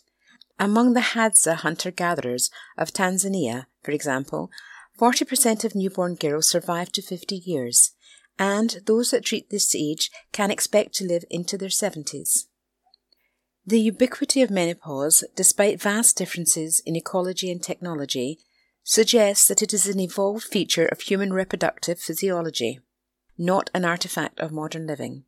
[0.58, 4.50] among the Hadza hunter gatherers of Tanzania, for example,
[4.98, 7.92] 40% of newborn girls survive to 50 years,
[8.38, 12.46] and those that treat this age can expect to live into their 70s.
[13.64, 18.38] The ubiquity of menopause, despite vast differences in ecology and technology,
[18.84, 22.78] suggests that it is an evolved feature of human reproductive physiology,
[23.36, 25.24] not an artifact of modern living.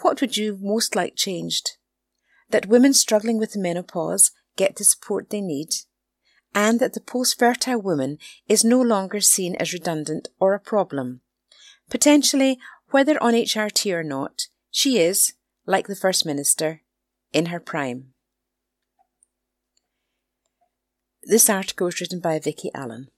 [0.00, 1.72] What would you most like changed?
[2.48, 5.74] That women struggling with menopause get the support they need,
[6.54, 8.18] and that the post fertile woman
[8.48, 11.20] is no longer seen as redundant or a problem.
[11.90, 12.58] Potentially,
[12.90, 15.34] whether on HRT or not, she is,
[15.66, 16.82] like the First Minister,
[17.32, 18.14] in her prime.
[21.22, 23.08] This article was written by Vicky Allan.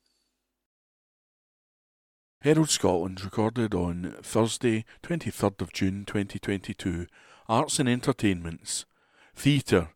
[2.42, 7.06] Herald Scotland recorded on Thursday, 23rd of June 2022.
[7.48, 8.84] Arts and Entertainments.
[9.34, 9.88] Theatre.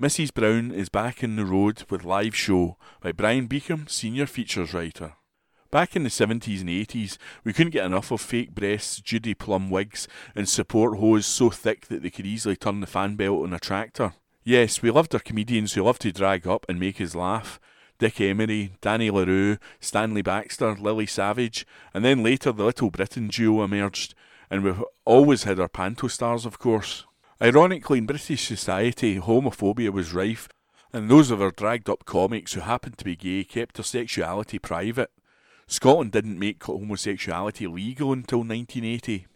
[0.00, 0.34] Mrs.
[0.34, 5.14] Brown is back in the road with live show by Brian Beacom, senior features writer.
[5.76, 9.68] Back in the 70s and 80s, we couldn't get enough of fake breasts, Judy Plum
[9.68, 13.52] wigs, and support hose so thick that they could easily turn the fan belt on
[13.52, 14.14] a tractor.
[14.42, 17.60] Yes, we loved our comedians who loved to drag up and make us laugh.
[17.98, 23.28] Dick Emery, Danny La Rue, Stanley Baxter, Lily Savage, and then later the Little Britain
[23.28, 24.14] duo emerged,
[24.50, 27.04] and we've always had our panto stars, of course.
[27.42, 30.48] Ironically, in British society, homophobia was rife,
[30.90, 34.58] and those of our dragged up comics who happened to be gay kept their sexuality
[34.58, 35.10] private.
[35.68, 39.26] Scotland didn't make homosexuality legal until 1980.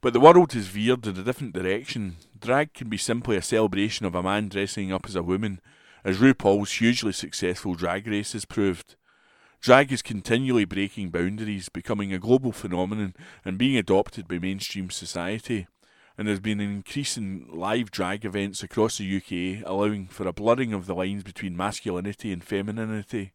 [0.00, 2.16] But the world has veered in a different direction.
[2.40, 5.60] Drag can be simply a celebration of a man dressing up as a woman,
[6.04, 8.96] as RuPaul's hugely successful drag race has proved.
[9.60, 15.68] Drag is continually breaking boundaries, becoming a global phenomenon, and being adopted by mainstream society.
[16.18, 20.32] And there's been an increase in live drag events across the UK, allowing for a
[20.32, 23.32] blurring of the lines between masculinity and femininity.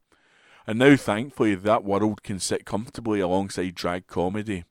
[0.68, 4.66] And now, thankfully, that world can sit comfortably alongside drag comedy.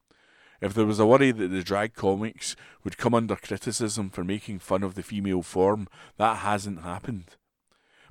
[0.61, 4.59] If there was a worry that the drag comics would come under criticism for making
[4.59, 5.89] fun of the female form,
[6.19, 7.37] that hasn't happened.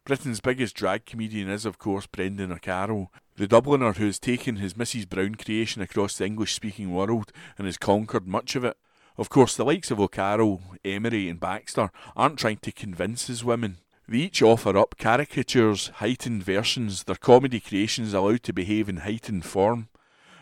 [0.03, 4.75] Britain's biggest drag comedian is, of course, Brendan O'Carroll, the Dubliner who has taken his
[4.75, 5.07] Mrs.
[5.07, 8.77] Brown creation across the English speaking world and has conquered much of it.
[9.17, 13.77] Of course, the likes of O'Carroll, Emery, and Baxter aren't trying to convince his women.
[14.07, 19.45] They each offer up caricatures, heightened versions, their comedy creations allowed to behave in heightened
[19.45, 19.89] form.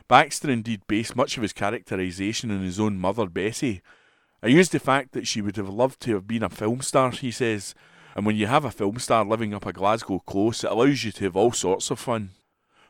[0.09, 3.82] Baxter indeed based much of his characterisation on his own mother, Bessie.
[4.41, 7.11] I used the fact that she would have loved to have been a film star,
[7.11, 7.74] he says,
[8.16, 11.14] and when you have a film star living up a Glasgow close, it allows you
[11.14, 12.32] to have all sorts of fun.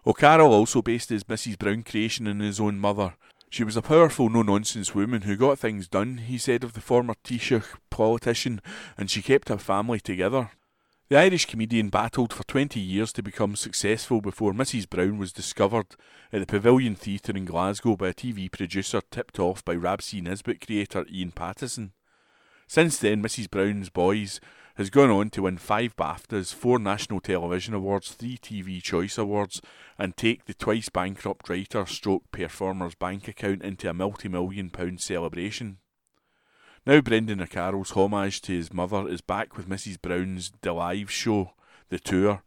[0.05, 1.57] O'Carroll also based his Mrs.
[1.57, 3.13] Brown creation on his own mother.
[3.49, 6.81] She was a powerful, no nonsense woman who got things done, he said of the
[6.81, 8.59] former Taoiseach politician,
[8.97, 10.49] and she kept her family together.
[11.13, 14.89] The Irish comedian battled for 20 years to become successful before Mrs.
[14.89, 15.95] Brown was discovered
[16.31, 20.21] at the Pavilion Theatre in Glasgow by a TV producer tipped off by Rab C.
[20.21, 21.91] Nesbitt creator Ian Pattison.
[22.65, 23.51] Since then, Mrs.
[23.51, 24.41] Brown's Boys
[24.73, 29.61] has gone on to win five BAFTAs, four National Television Awards, three TV Choice Awards,
[29.99, 34.99] and take the twice bankrupt writer stroke performer's bank account into a multi million pound
[34.99, 35.77] celebration.
[36.85, 40.01] Now Brendan O'Carroll's homage to his mother is back with Mrs.
[40.01, 41.53] Brown's The Live show,
[41.87, 42.43] The Tour.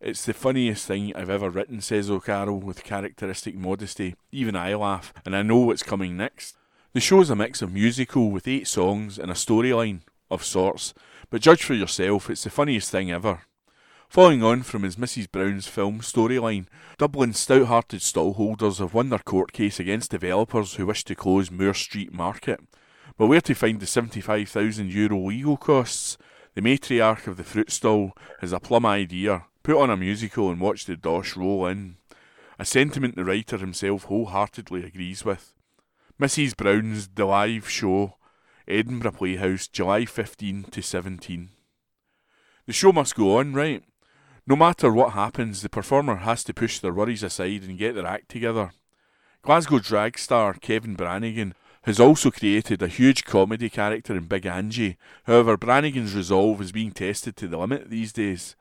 [0.00, 4.14] It's the funniest thing I've ever written, says O'Carroll with characteristic modesty.
[4.32, 6.56] Even I laugh, and I know what's coming next.
[6.94, 10.00] The show's a mix of musical with eight songs and a storyline
[10.30, 10.94] of sorts,
[11.28, 13.42] but judge for yourself, it's the funniest thing ever.
[14.08, 15.30] Following on from his Mrs.
[15.30, 20.86] Brown's film storyline, Dublin's stout hearted stallholders have won their court case against developers who
[20.86, 22.60] wish to close Moore Street Market.
[23.18, 26.16] But where to find the €75,000 Euro legal costs?
[26.54, 30.60] The matriarch of the fruit stall has a plum idea put on a musical and
[30.60, 31.96] watch the dosh roll in.
[32.58, 35.52] A sentiment the writer himself wholeheartedly agrees with.
[36.20, 36.56] Mrs.
[36.56, 38.14] Brown's The Live Show
[38.66, 41.50] Edinburgh Playhouse, July 15 to 17.
[42.66, 43.82] The show must go on, right?
[44.46, 48.06] No matter what happens, the performer has to push their worries aside and get their
[48.06, 48.72] act together.
[49.42, 54.96] Glasgow drag star Kevin Brannigan has also created a huge comedy character in Big Angie.
[55.24, 58.56] However, Brannigan's resolve is being tested to the limit these days.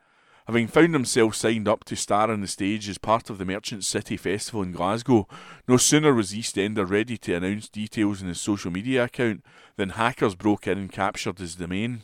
[0.48, 3.84] Having found himself signed up to star on the stage as part of the Merchant
[3.84, 5.28] City Festival in Glasgow,
[5.68, 9.44] no sooner was EastEnder ready to announce details in his social media account
[9.76, 12.04] than hackers broke in and captured his domain.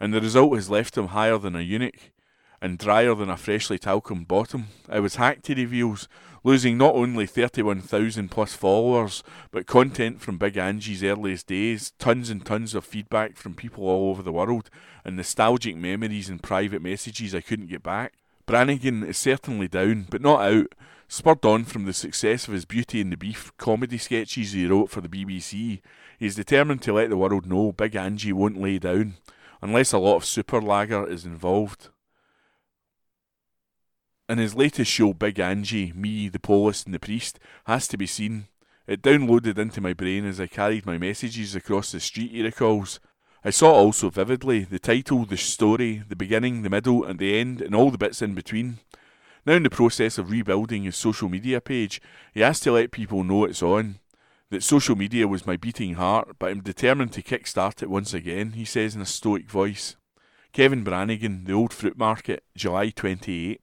[0.00, 2.10] And the result has left him higher than a eunuch
[2.62, 4.68] and drier than a freshly talcum bottom.
[4.90, 6.08] It was hacked, he reveals,
[6.44, 12.44] losing not only 31,000 plus followers, but content from Big Angie's earliest days, tons and
[12.44, 14.70] tons of feedback from people all over the world,
[15.04, 18.14] and nostalgic memories and private messages I couldn't get back.
[18.46, 20.74] Brannigan is certainly down, but not out.
[21.08, 24.88] Spurred on from the success of his Beauty and the Beef comedy sketches he wrote
[24.88, 25.80] for the BBC,
[26.18, 29.14] he's determined to let the world know Big Angie won't lay down,
[29.60, 31.88] unless a lot of super lager is involved.
[34.32, 38.06] And his latest show, Big Angie, Me, the Police, and the Priest, has to be
[38.06, 38.46] seen.
[38.86, 42.98] It downloaded into my brain as I carried my messages across the street, he recalls.
[43.44, 47.60] I saw also vividly the title, the story, the beginning, the middle, and the end,
[47.60, 48.78] and all the bits in between.
[49.44, 52.00] Now, in the process of rebuilding his social media page,
[52.32, 53.98] he has to let people know it's on.
[54.48, 58.52] That social media was my beating heart, but I'm determined to kick-start it once again,
[58.52, 59.96] he says in a stoic voice.
[60.54, 63.60] Kevin Brannigan, The Old Fruit Market, July 28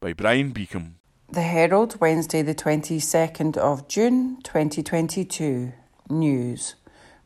[0.00, 0.92] by Brian Beacom.
[1.30, 5.74] The Herald, Wednesday, the 22nd of June 2022.
[6.08, 6.74] News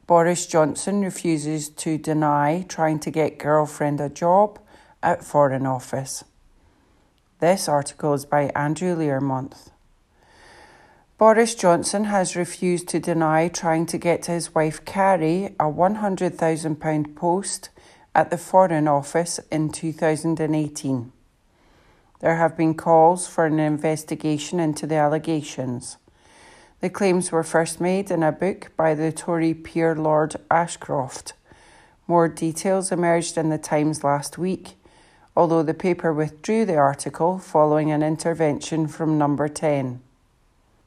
[0.09, 4.59] Boris Johnson refuses to deny trying to get girlfriend a job
[5.05, 6.25] at Foreign Office.
[7.39, 9.70] This article is by Andrew Learmonth.
[11.16, 17.70] Boris Johnson has refused to deny trying to get his wife Carrie a £100,000 post
[18.16, 21.12] at the Foreign Office in 2018.
[22.25, 25.99] There have been calls for an investigation into the allegations.
[26.81, 31.35] The claims were first made in a book by the Tory peer Lord Ashcroft,
[32.07, 34.77] More details emerged in the Times last week,
[35.37, 40.01] although the paper withdrew the article following an intervention from Number 10.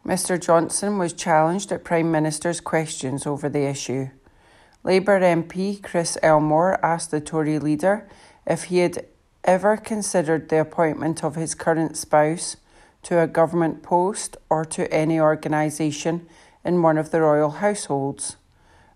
[0.04, 4.10] Mr Johnson was challenged at Prime Minister's questions over the issue.
[4.84, 8.10] Labour MP Chris Elmore asked the Tory leader
[8.48, 9.06] if he had
[9.48, 12.58] ever considered the appointment of his current spouse
[13.02, 16.28] to a government post or to any organisation
[16.66, 18.36] in one of the royal households.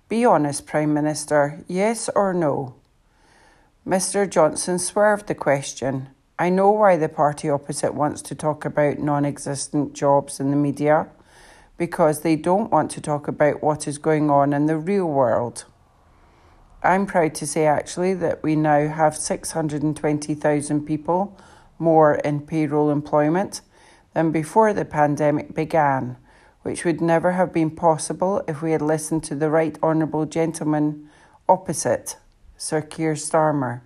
[0.10, 2.76] Be honest, Prime Minister, yes or no?
[3.88, 4.30] Mr.
[4.30, 6.10] Johnson swerved the question.
[6.38, 10.58] I know why the party opposite wants to talk about non existent jobs in the
[10.58, 11.08] media,
[11.78, 15.64] because they don't want to talk about what is going on in the real world.
[16.84, 21.38] I'm proud to say actually that we now have 620,000 people
[21.78, 23.62] more in payroll employment
[24.14, 26.18] than before the pandemic began
[26.64, 31.10] which would never have been possible if we had listened to the Right Honourable Gentleman
[31.50, 32.18] opposite,
[32.58, 33.82] Sir Keir Starmer.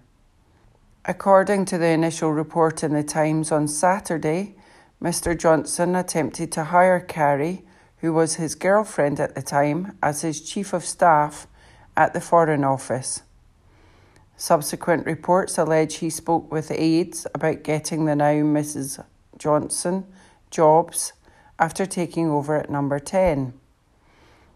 [1.05, 4.55] According to the initial report in the Times on Saturday,
[5.01, 5.37] Mr.
[5.37, 7.63] Johnson attempted to hire Carrie,
[7.99, 11.47] who was his girlfriend at the time, as his chief of staff
[11.97, 13.23] at the Foreign Office.
[14.37, 19.03] Subsequent reports allege he spoke with aides about getting the now Mrs.
[19.37, 20.05] Johnson
[20.51, 21.13] jobs
[21.57, 23.53] after taking over at number 10.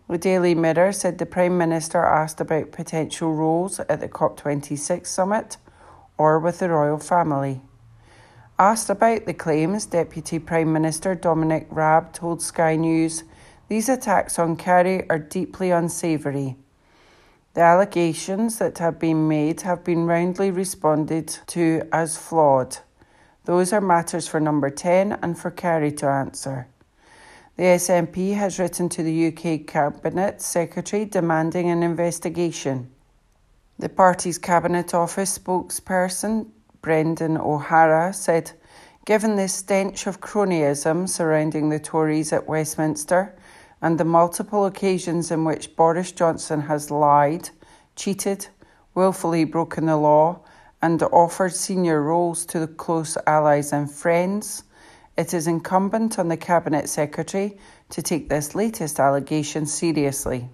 [0.10, 5.58] The Daily Mirror said the Prime Minister asked about potential roles at the COP26 summit
[6.18, 7.62] or with the royal family.
[8.58, 13.24] Asked about the claims, Deputy Prime Minister Dominic Raab told Sky News
[13.70, 16.58] these attacks on Carrie are deeply unsavoury.
[17.56, 22.78] The allegations that have been made have been roundly responded to as flawed.
[23.46, 26.68] Those are matters for number 10 and for Carrie to answer.
[27.58, 32.92] The SNP has written to the UK Cabinet Secretary demanding an investigation.
[33.80, 36.48] The party's Cabinet Office spokesperson,
[36.82, 38.52] Brendan O'Hara, said
[39.06, 43.36] Given the stench of cronyism surrounding the Tories at Westminster
[43.82, 47.50] and the multiple occasions in which Boris Johnson has lied,
[47.96, 48.48] cheated,
[48.94, 50.40] wilfully broken the law,
[50.82, 54.64] and offered senior roles to close allies and friends,
[55.18, 57.58] it is incumbent on the Cabinet Secretary
[57.90, 60.50] to take this latest allegation seriously.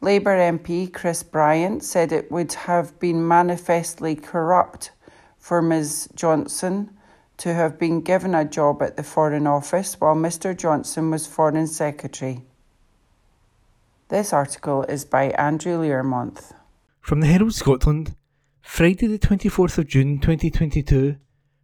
[0.00, 4.92] Labour MP Chris Bryant said it would have been manifestly corrupt
[5.38, 6.90] for Ms Johnson
[7.44, 11.66] to have been given a job at the Foreign Office while Mr Johnson was Foreign
[11.66, 12.40] Secretary.
[14.08, 16.54] This article is by Andrew Learmonth.
[17.02, 18.16] From the Herald Scotland,
[18.62, 21.16] Friday the 24th of June 2022,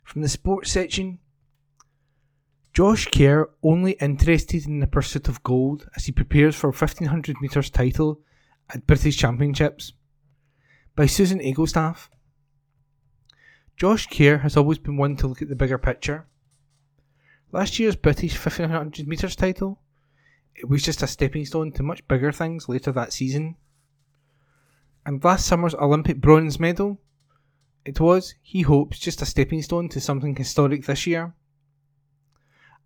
[0.04, 1.18] from the sports section,
[2.74, 7.70] Josh Kerr only interested in the pursuit of gold as he prepares for 1500 metres
[7.70, 8.20] title
[8.68, 9.94] at British Championships.
[10.94, 12.10] By Susan Egglestaff.
[13.80, 16.26] Josh Kerr has always been one to look at the bigger picture.
[17.50, 19.80] Last year's British 1500 metres title,
[20.54, 23.56] it was just a stepping stone to much bigger things later that season.
[25.06, 27.00] And last summer's Olympic bronze medal,
[27.86, 31.32] it was, he hopes, just a stepping stone to something historic this year.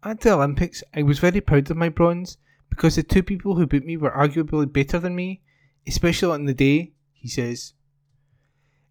[0.05, 2.39] At the Olympics, I was very proud of my bronze
[2.71, 5.43] because the two people who beat me were arguably better than me,
[5.89, 7.73] especially on the day, he says.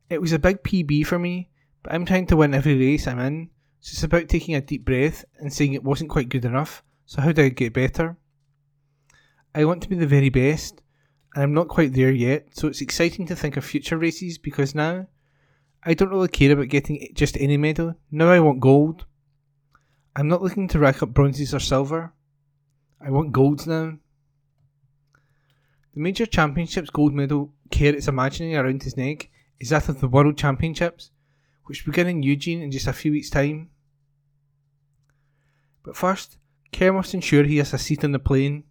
[0.10, 1.50] It was a big PB for me,
[1.84, 3.50] but I'm trying to win every race I'm in,
[3.82, 7.22] so it's about taking a deep breath and saying it wasn't quite good enough, so
[7.22, 8.18] how do I get better?
[9.54, 10.82] I want to be the very best,
[11.36, 14.74] and I'm not quite there yet, so it's exciting to think of future races because
[14.74, 15.08] now
[15.84, 19.06] I don't really care about getting just any medal, now I want gold.
[20.16, 22.14] I'm not looking to rack up bronzes or silver.
[23.02, 23.98] I want golds now.
[25.94, 29.30] The major championships gold medal Kerr is imagining around his neck
[29.60, 31.12] is that of the World Championships,
[31.66, 33.70] which begin in Eugene in just a few weeks' time.
[35.84, 36.38] But first,
[36.72, 38.64] Kerr must ensure he has a seat on the plane.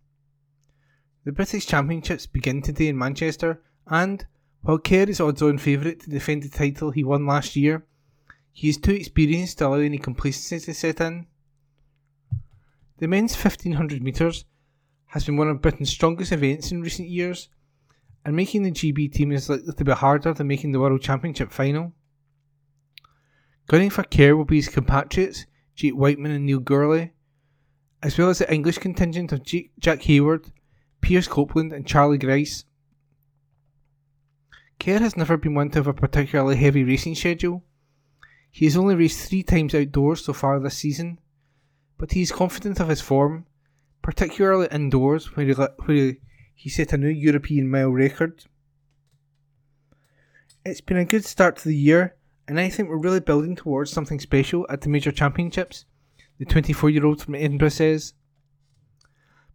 [1.24, 4.26] The British Championships begin today in Manchester, and
[4.62, 7.84] while Kerr is odds on favourite to defend the title he won last year,
[8.52, 11.26] he is too experienced to allow any complacency to set in.
[12.98, 14.44] The men's 1500 metres
[15.06, 17.48] has been one of Britain's strongest events in recent years,
[18.24, 21.50] and making the GB team is likely to be harder than making the World Championship
[21.50, 21.92] final.
[23.72, 27.12] Gunning for Kerr will be his compatriots, Jake Wightman and Neil Gourley,
[28.02, 30.52] as well as the English contingent of Jake Heyward,
[31.00, 32.66] Piers Copeland, and Charlie Grice.
[34.78, 37.64] Kerr has never been one to have a particularly heavy racing schedule.
[38.50, 41.18] He has only raced three times outdoors so far this season,
[41.96, 43.46] but he is confident of his form,
[44.02, 46.16] particularly indoors where he, where
[46.54, 48.44] he set a new European mile record.
[50.62, 52.16] It's been a good start to the year,
[52.48, 55.84] and I think we're really building towards something special at the major championships,
[56.38, 58.14] the 24 year old from Edinburgh says.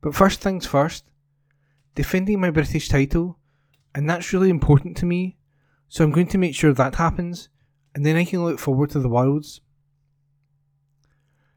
[0.01, 1.05] But first things first,
[1.95, 3.39] defending my British title,
[3.93, 5.37] and that's really important to me,
[5.89, 7.49] so I'm going to make sure that happens,
[7.95, 9.61] and then I can look forward to the Worlds.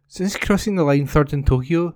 [0.09, 1.95] Since crossing the line third in Tokyo,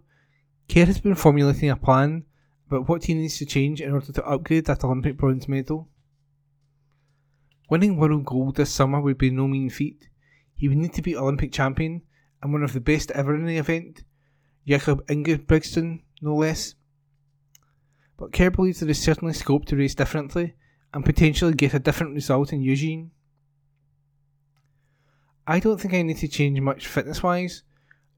[0.69, 2.25] Kerr has been formulating a plan
[2.69, 5.89] about what he needs to change in order to upgrade that Olympic bronze medal.
[7.71, 10.09] Winning world gold this summer would be no mean feat.
[10.55, 12.03] He would need to be Olympic champion
[12.43, 14.05] and one of the best ever in the event,
[14.67, 16.75] Jakob Ingebrigtsen, no less.
[18.17, 20.55] But Kerr believes there is certainly scope to race differently
[20.93, 23.11] and potentially get a different result in Eugene.
[25.47, 27.63] I don't think I need to change much fitness wise.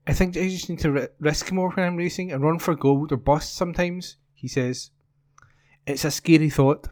[0.06, 3.12] I think I just need to risk more when I'm racing and run for gold
[3.12, 4.90] or bust sometimes, he says.
[5.86, 6.88] It's a scary thought.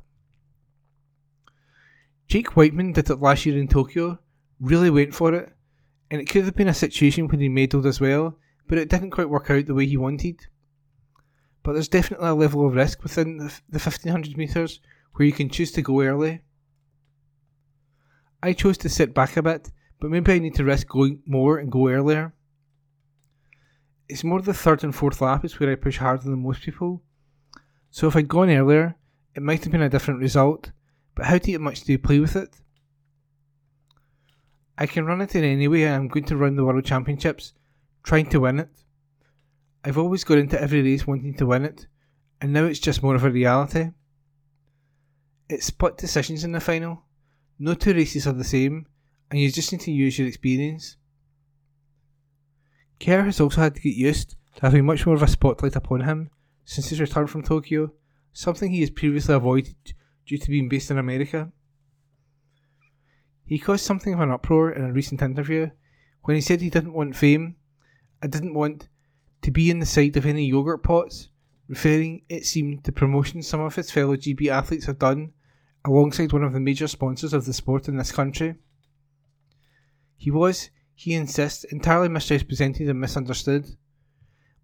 [2.28, 4.18] Jake Wightman did it last year in Tokyo,
[4.60, 5.52] really went for it,
[6.10, 9.10] and it could have been a situation when he medalled as well, but it didn't
[9.10, 10.46] quite work out the way he wanted.
[11.62, 14.80] But there's definitely a level of risk within the, the 1500 metres
[15.14, 16.42] where you can choose to go early.
[18.42, 19.70] I chose to sit back a bit,
[20.00, 22.34] but maybe I need to risk going more and go earlier.
[24.08, 27.02] It's more the third and fourth lap is where I push harder than most people.
[27.90, 28.96] So if I'd gone earlier,
[29.34, 30.72] it might have been a different result,
[31.14, 32.56] but how do much do you play with it?
[34.76, 37.52] I can run it in any way I'm going to run the World Championships,
[38.02, 38.70] trying to win it.
[39.84, 41.86] I've always gone into every race wanting to win it,
[42.40, 43.90] and now it's just more of a reality.
[45.48, 47.04] It's split decisions in the final.
[47.58, 48.86] No two races are the same,
[49.30, 50.96] and you just need to use your experience.
[52.98, 56.00] Kerr has also had to get used to having much more of a spotlight upon
[56.00, 56.30] him
[56.64, 57.92] since his return from Tokyo,
[58.32, 59.76] something he has previously avoided
[60.26, 61.50] due to being based in America.
[63.46, 65.70] He caused something of an uproar in a recent interview
[66.22, 67.56] when he said he didn't want fame
[68.22, 68.88] and didn't want
[69.42, 71.28] to be in the sight of any yogurt pots,
[71.68, 75.32] referring, it seemed, to promotions some of his fellow GB athletes have done
[75.84, 78.54] alongside one of the major sponsors of the sport in this country.
[80.16, 83.66] He was, he insists, entirely misrepresented and misunderstood.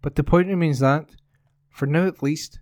[0.01, 1.11] But the point remains that,
[1.69, 2.59] for now at least,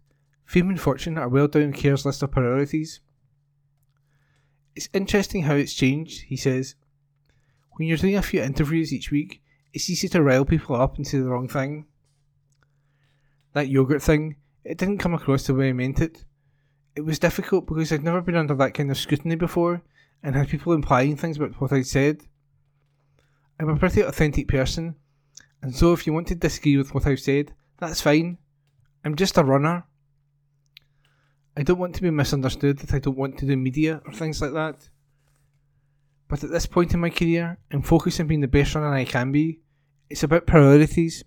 [0.49, 3.01] Fame and fortune are well down Kerr's list of priorities.
[4.75, 6.73] It's interesting how it's changed, he says.
[7.73, 9.43] When you're doing a few interviews each week,
[9.75, 11.85] it's easy to rile people up and say the wrong thing.
[13.53, 16.25] That yogurt thing, it didn't come across the way I meant it.
[16.95, 19.83] It was difficult because I'd never been under that kind of scrutiny before
[20.23, 22.23] and had people implying things about what I'd said.
[23.59, 24.95] I'm a pretty authentic person,
[25.61, 28.39] and so if you want to disagree with what I've said, that's fine.
[29.05, 29.83] I'm just a runner.
[31.57, 34.41] I don't want to be misunderstood that I don't want to do media or things
[34.41, 34.89] like that.
[36.27, 39.05] But at this point in my career, I'm focused on being the best runner I
[39.05, 39.61] can be.
[40.09, 41.23] It's about priorities.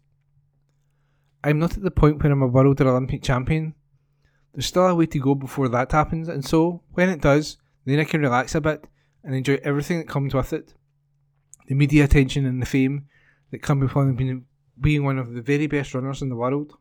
[1.45, 3.75] I'm not at the point where I'm a world or Olympic champion.
[4.55, 7.99] There's still a way to go before that happens, and so, when it does, then
[7.99, 8.87] I can relax a bit
[9.25, 10.75] and enjoy everything that comes with it.
[11.67, 13.07] The media attention and the fame
[13.51, 14.45] that come with being,
[14.81, 16.77] being one of the very best runners in the world.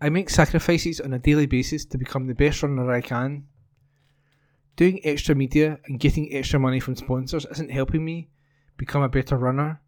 [0.00, 3.44] I make sacrifices on a daily basis to become the best runner I can.
[4.76, 8.30] Doing extra media and getting extra money from sponsors isn't helping me
[8.78, 9.82] become a better runner.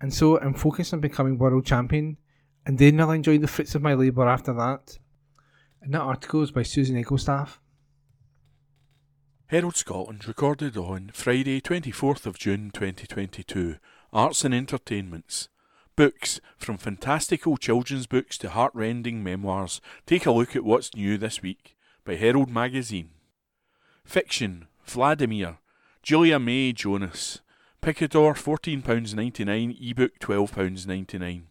[0.00, 2.18] And so I'm focused on becoming world champion,
[2.64, 4.98] and then I'll enjoy the fruits of my labour after that.
[5.82, 7.58] And that article is by Susan Egglestaff.
[9.46, 13.76] Herald Scotland recorded on Friday, 24th of June 2022.
[14.12, 15.48] Arts and Entertainments.
[15.96, 21.42] Books, from fantastical children's books to heartrending memoirs, take a look at what's new this
[21.42, 23.10] week by Herald Magazine.
[24.04, 25.58] Fiction, Vladimir,
[26.02, 27.40] Julia May Jonas,
[27.82, 31.42] Picador £14.99, ebook £12.99.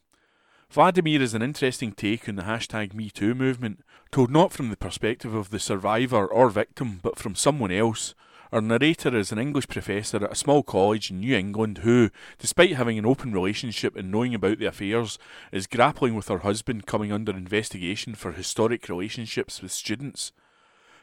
[0.69, 5.33] Vladimir is an interesting take on the hashtag MeToo movement, told not from the perspective
[5.33, 8.13] of the survivor or victim, but from someone else,
[8.51, 12.71] our narrator is an English professor at a small college in New England who, despite
[12.71, 15.19] having an open relationship and knowing about the affairs,
[15.51, 20.31] is grappling with her husband coming under investigation for historic relationships with students.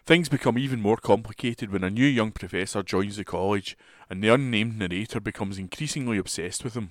[0.04, 3.76] Things become even more complicated when a new young professor joins the college,
[4.10, 6.90] and the unnamed narrator becomes increasingly obsessed with him.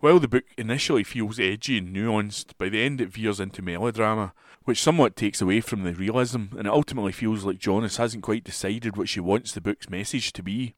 [0.00, 4.32] While the book initially feels edgy and nuanced, by the end it veers into melodrama,
[4.64, 8.42] which somewhat takes away from the realism, and it ultimately feels like Jonas hasn't quite
[8.42, 10.74] decided what she wants the book's message to be.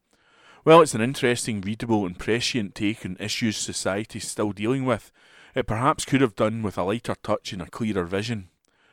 [0.65, 5.13] While it's an interesting, readable, and prescient take on issues society is still dealing with,
[5.55, 8.49] it perhaps could have done with a lighter touch and a clearer vision.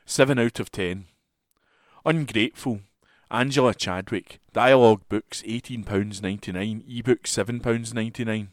[0.05, 1.05] 7 out of 10.
[2.05, 2.81] Ungrateful.
[3.31, 8.47] Angela Chadwick, Dialogue Books £18.99, ebook £7.99.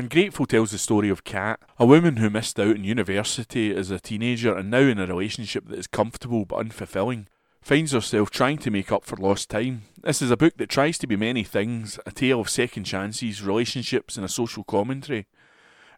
[0.00, 3.98] Ungrateful tells the story of Kat, a woman who missed out on university as a
[3.98, 7.26] teenager and now in a relationship that is comfortable but unfulfilling.
[7.60, 9.82] Finds herself trying to make up for lost time.
[10.00, 13.42] This is a book that tries to be many things a tale of second chances,
[13.42, 15.26] relationships, and a social commentary.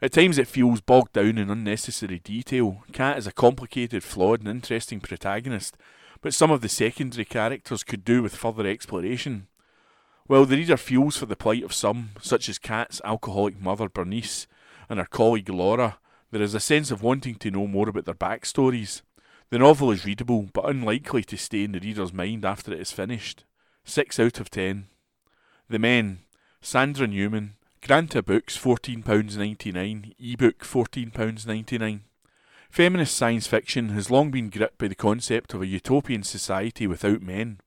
[0.01, 2.83] At times it feels bogged down in unnecessary detail.
[2.95, 5.77] Kat is a complicated, flawed, and interesting protagonist,
[6.23, 9.49] but some of the secondary characters could do with further exploration.
[10.31, 14.47] While the reader feels for the plight of some, such as Kat's alcoholic mother Bernice
[14.89, 15.99] and her colleague Laura,
[16.31, 19.03] there is a sense of wanting to know more about their backstories.
[19.49, 22.93] The novel is readable, but unlikely to stay in the reader's mind after it is
[22.93, 23.43] finished.
[23.85, 24.87] 6 out of 10.
[25.69, 26.21] The Men,
[26.61, 32.03] Sandra Newman, Granta Books £14.99, ebook £14.99.
[32.71, 37.21] Feminist science fiction has long been gripped by the concept of a utopian society without
[37.21, 37.59] men.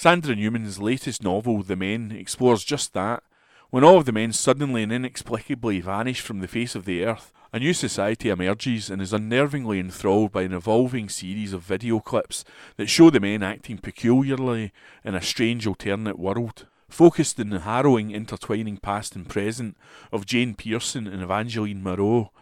[0.00, 3.22] Sandra Newman's latest novel, The Men, explores just that.
[3.68, 7.34] When all of the men suddenly and inexplicably vanish from the face of the earth,
[7.52, 12.46] a new society emerges and is unnervingly enthralled by an evolving series of video clips
[12.78, 14.72] that show the men acting peculiarly
[15.04, 16.64] in a strange alternate world.
[16.88, 19.76] Focused in the harrowing intertwining past and present
[20.10, 22.32] of Jane Pierson and Evangeline Moreau,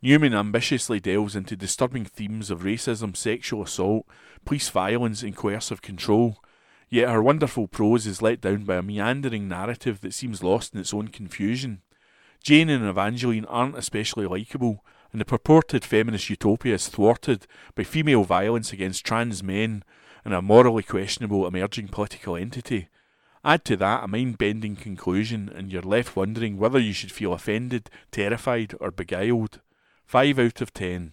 [0.00, 4.06] Newman ambitiously delves into disturbing themes of racism, sexual assault,
[4.44, 6.38] police violence, and coercive control.
[6.90, 10.80] Yet her wonderful prose is let down by a meandering narrative that seems lost in
[10.80, 11.82] its own confusion.
[12.42, 18.24] Jane and Evangeline aren't especially likeable, and the purported feminist utopia is thwarted by female
[18.24, 19.82] violence against trans men
[20.24, 22.88] and a morally questionable emerging political entity.
[23.44, 27.32] Add to that a mind bending conclusion, and you're left wondering whether you should feel
[27.32, 29.60] offended, terrified, or beguiled.
[30.06, 31.12] 5 out of 10.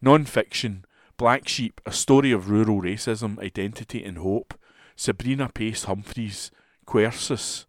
[0.00, 0.84] Non fiction
[1.16, 4.54] Black Sheep, a story of rural racism, identity, and hope.
[4.96, 6.50] Sabrina Pace Humphreys,
[6.86, 7.66] Quercus,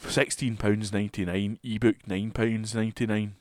[0.00, 3.32] £16.99, ebook £9.99.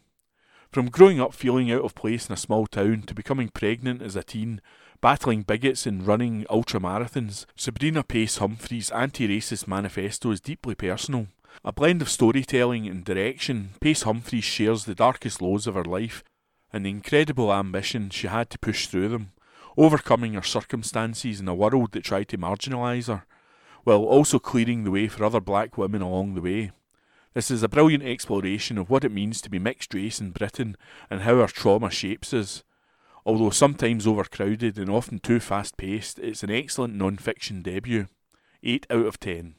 [0.71, 4.15] From growing up feeling out of place in a small town to becoming pregnant as
[4.15, 4.59] a teen,
[5.01, 11.27] battling bigots and running ultramarathons, Sabrina Pace Humphreys' anti racist manifesto is deeply personal.
[11.63, 16.23] A blend of storytelling and direction, Pace Humphreys shares the darkest lows of her life
[16.71, 19.31] and the incredible ambition she had to push through them,
[19.77, 23.25] overcoming her circumstances in a world that tried to marginalise her,
[23.83, 26.71] while also clearing the way for other black women along the way.
[27.33, 30.75] This is a brilliant exploration of what it means to be mixed race in Britain
[31.09, 32.63] and how our trauma shapes us.
[33.25, 38.07] Although sometimes overcrowded and often too fast paced, it's an excellent non fiction debut.
[38.63, 39.55] 8 out of 10.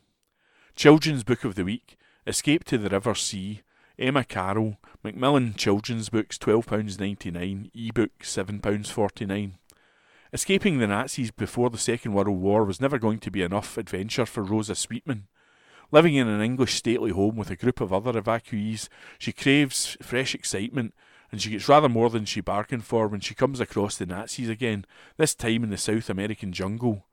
[0.75, 1.97] Children's Book of the Week
[2.27, 3.63] Escape to the River Sea,
[3.99, 9.53] Emma Carroll, Macmillan Children's Books £12.99, ebook £7.49.
[10.33, 14.25] Escaping the Nazis before the Second World War was never going to be enough adventure
[14.25, 15.27] for Rosa Sweetman.
[15.91, 18.89] Living in an English stately home with a group of other evacuees,
[19.19, 20.95] she craves fresh excitement,
[21.33, 24.49] and she gets rather more than she bargained for when she comes across the Nazis
[24.49, 24.85] again,
[25.17, 27.05] this time in the South American jungle.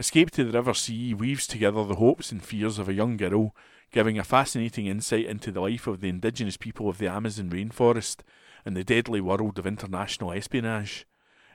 [0.00, 3.54] Escape to the River Sea weaves together the hopes and fears of a young girl,
[3.92, 8.20] giving a fascinating insight into the life of the indigenous people of the Amazon rainforest
[8.64, 11.06] and the deadly world of international espionage.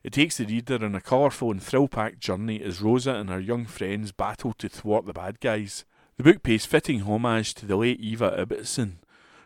[0.04, 3.40] It takes the reader on a colourful and thrill packed journey as Rosa and her
[3.40, 5.84] young friends battle to thwart the bad guys.
[6.18, 8.98] The book pays fitting homage to the late Eva Ibbotson,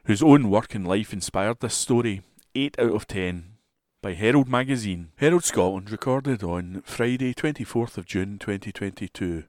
[0.08, 2.22] whose own work and life inspired this story.
[2.54, 3.49] 8 out of 10
[4.02, 5.10] by Herald Magazine.
[5.18, 9.44] Herald Scotland recorded on Friday, 24th of June 2022.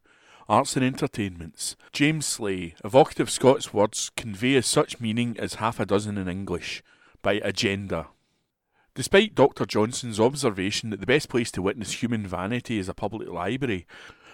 [0.49, 1.77] Arts and Entertainments.
[1.93, 2.75] James Slay.
[2.85, 6.83] Evocative Scots words convey as such meaning as half a dozen in English.
[7.23, 8.09] By Agenda.
[8.97, 9.67] Despite Dr.
[9.67, 13.87] Johnson's observation that the best place to witness human vanity is a public library,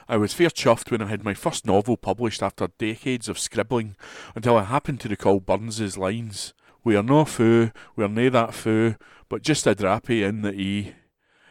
[0.09, 3.97] I was fair chuffed when I had my first novel published after decades of scribbling
[4.35, 6.55] until I happened to recall Burns's lines.
[6.87, 8.95] We are no fou, we are nae that fou,
[9.28, 10.95] but just a drappy in the E.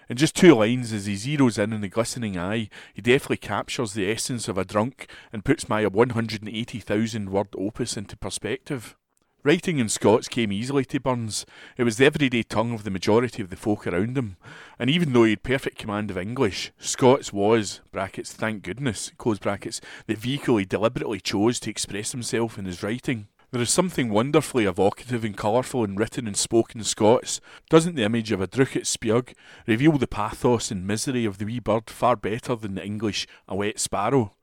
[0.08, 3.92] In just two lines, as he zeroes in on the glistening eye, he deftly captures
[3.92, 8.96] the essence of a drunk and puts my 180,000 word opus into perspective.
[9.44, 11.46] Writing in Scots came easily to Burns.
[11.76, 14.38] It was the everyday tongue of the majority of the folk around him,
[14.80, 19.40] and even though he had perfect command of English, Scots was, brackets, thank goodness, close
[19.40, 23.28] brackets, the vehicle he deliberately chose to express himself in his writing.
[23.52, 27.40] There is something wonderfully evocative and colourful in written and spoken Scots.
[27.70, 29.34] Doesn't the image of a Druchit Spiog
[29.68, 33.56] reveal the pathos and misery of the wee bird far better than the English a
[33.56, 34.34] wet sparrow?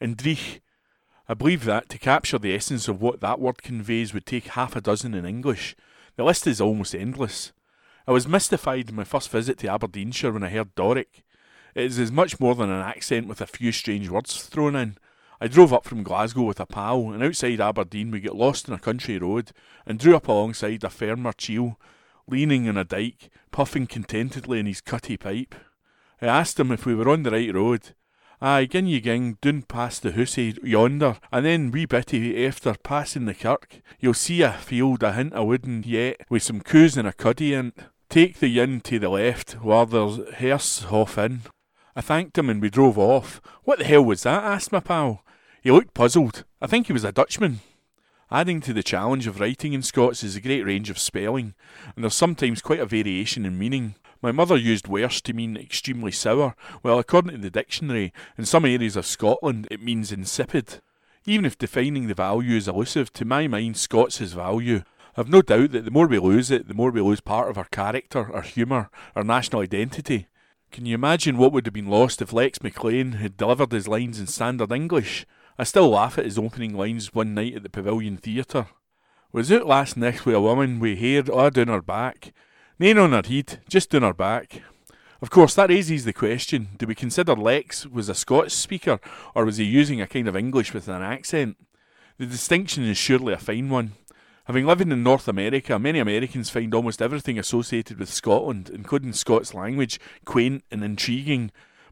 [0.00, 0.60] And Dreich,
[1.28, 4.76] I believe that to capture the essence of what that word conveys would take half
[4.76, 5.74] a dozen in English.
[6.16, 7.52] The list is almost endless.
[8.06, 11.24] I was mystified in my first visit to Aberdeenshire when I heard Doric.
[11.74, 14.98] It is as much more than an accent with a few strange words thrown in.
[15.42, 18.74] I drove up from Glasgow with a pal, and outside Aberdeen we got lost in
[18.74, 19.52] a country road
[19.86, 21.80] and drew up alongside a farmer cheel,
[22.28, 25.54] leaning on a dyke, puffing contentedly in his cutty pipe.
[26.20, 27.94] I asked him if we were on the right road.
[28.42, 33.24] Aye, gin ye ging doon past the hussy yonder, and then wee bitty after passing
[33.24, 37.08] the kirk, you'll see a field a hint o' wooden yet, with some coos and
[37.08, 37.78] a cuddy in't.
[38.10, 41.42] Take the yin to the left, where there's hearse hoff in.
[41.96, 43.40] I thanked him and we drove off.
[43.64, 44.44] What the hell was that?
[44.44, 45.22] asked my pal.
[45.62, 46.44] He looked puzzled.
[46.62, 47.60] I think he was a Dutchman.
[48.30, 51.54] Adding to the challenge of writing in Scots is a great range of spelling,
[51.94, 53.94] and there's sometimes quite a variation in meaning.
[54.22, 58.64] My mother used worse to mean extremely sour, while according to the dictionary, in some
[58.64, 60.80] areas of Scotland it means insipid.
[61.26, 64.82] Even if defining the value is elusive, to my mind Scots has value.
[65.14, 67.58] I've no doubt that the more we lose it, the more we lose part of
[67.58, 70.28] our character, our humour, our national identity.
[70.70, 74.18] Can you imagine what would have been lost if Lex McLean had delivered his lines
[74.18, 75.26] in standard English?
[75.60, 78.68] I still laugh at his opening lines one night at the Pavilion Theatre.
[79.30, 82.32] Was out last night with a woman wi' hair a' down her back.
[82.78, 84.62] Nane on her head, just down her back.
[85.20, 89.00] Of course, that raises the question do we consider Lex was a Scots speaker,
[89.34, 91.58] or was he using a kind of English with an accent?
[92.16, 93.92] The distinction is surely a fine one.
[94.46, 99.52] Having lived in North America, many Americans find almost everything associated with Scotland, including Scots
[99.52, 101.50] language, quaint and intriguing,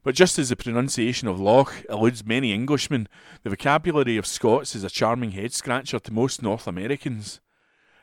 [0.09, 3.09] but just as the pronunciation of Loch eludes many Englishmen,
[3.43, 7.41] the vocabulary of Scots is a charming head scratcher to most North Americans.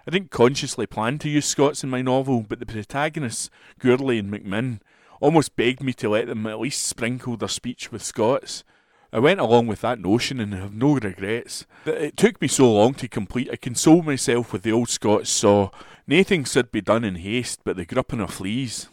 [0.05, 3.49] I didn't consciously plan to use Scots in my novel, but the protagonists,
[3.79, 4.81] Gourlay and McMinn,
[5.19, 8.63] almost begged me to let them at least sprinkle their speech with Scots.
[9.11, 11.65] I went along with that notion and have no regrets.
[11.87, 15.71] It took me so long to complete, I console myself with the old Scots saw,
[16.05, 18.89] Naething should be done in haste but the gripping of fleas.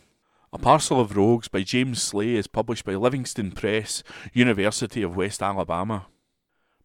[0.55, 4.03] A Parcel of Rogues by James Slay is published by Livingston Press,
[4.35, 6.09] University of West Alabama.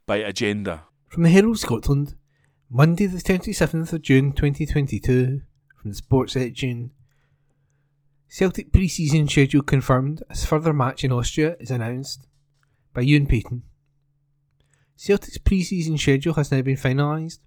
[0.05, 0.83] By Agenda.
[1.09, 2.15] From the Herald Scotland,
[2.69, 5.41] Monday the 27th of June 2022,
[5.75, 6.91] from the Sports section.
[8.29, 12.25] Celtic pre-season schedule confirmed as further match in Austria is announced
[12.93, 13.63] by Ewan Payton.
[14.95, 17.39] Celtic's pre-season schedule has now been finalised.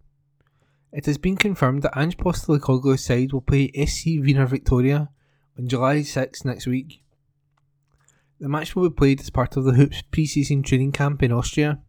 [0.93, 5.09] It has been confirmed that Ange Postecoglou's side will play SC Wiener Viktoria
[5.61, 7.03] on July 6 next week.
[8.41, 11.81] The match will be played as part of the Hoops pre-season training camp in Austria.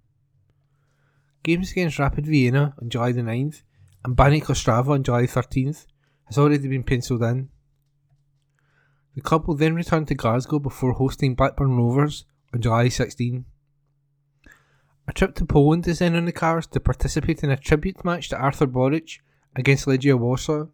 [1.44, 3.64] Games against Rapid Vienna on July the 9th
[4.04, 5.86] and Banik Ostrava on July 13th
[6.26, 7.48] has already been penciled in.
[9.16, 13.46] The club will then return to Glasgow before hosting Blackburn Rovers on July 16.
[15.08, 18.28] A trip to Poland is then on the cards to participate in a tribute match
[18.30, 19.20] to Artur Boruc
[19.56, 20.68] against Legia Warsaw.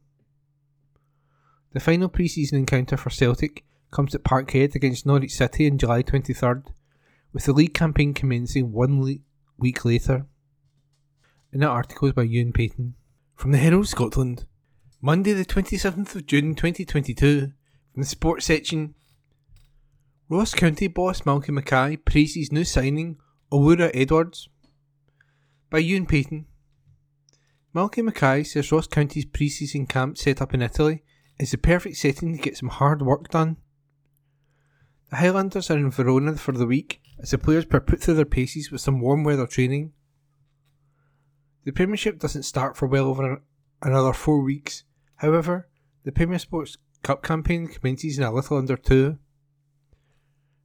[1.77, 6.63] The final pre-season encounter for Celtic comes at Parkhead against Norwich City on July 23rd,
[7.31, 9.19] with the league campaign commencing one le-
[9.59, 10.25] week later.
[11.53, 12.95] And that article is by Ewan Payton.
[13.35, 14.47] From the Herald Scotland,
[15.01, 17.51] Monday the 27th of June 2022, from
[18.01, 18.95] the sports section.
[20.29, 23.19] Ross County boss Malcolm Mackay praises new signing
[23.51, 24.49] Owura Edwards.
[25.69, 26.47] By Ewan Payton.
[27.71, 31.03] Malcolm Mackay says Ross County's pre-season camp set up in Italy
[31.39, 33.57] is the perfect setting to get some hard work done.
[35.09, 38.25] The Highlanders are in Verona for the week as the players are put through their
[38.25, 39.93] paces with some warm weather training.
[41.63, 43.41] The Premiership doesn't start for well over
[43.81, 44.83] another four weeks.
[45.17, 45.67] However,
[46.03, 49.17] the Premier Sports Cup campaign commences in a little under two.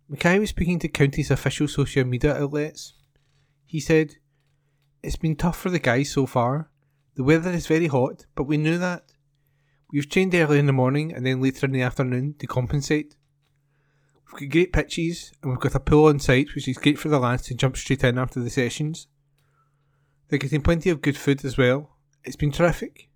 [0.08, 2.94] Mackay was speaking to County's official social media outlets.
[3.64, 4.16] He said,
[5.02, 6.70] It's been tough for the guys so far.
[7.14, 9.11] The weather is very hot, but we knew that.
[9.92, 13.14] We've trained early in the morning and then later in the afternoon to compensate.
[14.26, 17.10] We've got great pitches and we've got a pool on site which is great for
[17.10, 19.06] the lads to jump straight in after the sessions.
[20.28, 21.90] They're getting plenty of good food as well.
[22.24, 23.10] It's been terrific.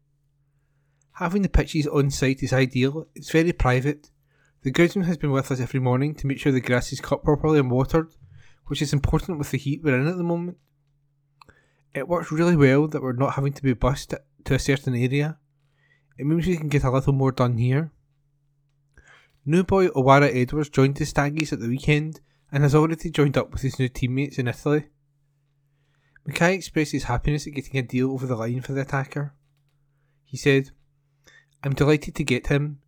[1.13, 3.09] Having the pitches on site is ideal.
[3.15, 4.11] It's very private.
[4.61, 7.25] The groundsman has been with us every morning to make sure the grass is cut
[7.25, 8.13] properly and watered,
[8.67, 10.59] which is important with the heat we're in at the moment.
[11.95, 14.13] It works really well that we're not having to be bussed
[14.45, 15.39] to a certain area.
[16.19, 17.91] It means we can get a little more done here.
[19.45, 23.53] New boy Owura Edwards joined the Staggies at the weekend and has already joined up
[23.53, 24.87] with his new teammates in Italy.
[26.27, 29.35] Mackay expressed his happiness at getting a deal over the line for the attacker.
[30.25, 30.71] He said,
[31.63, 32.81] I'm delighted to get him.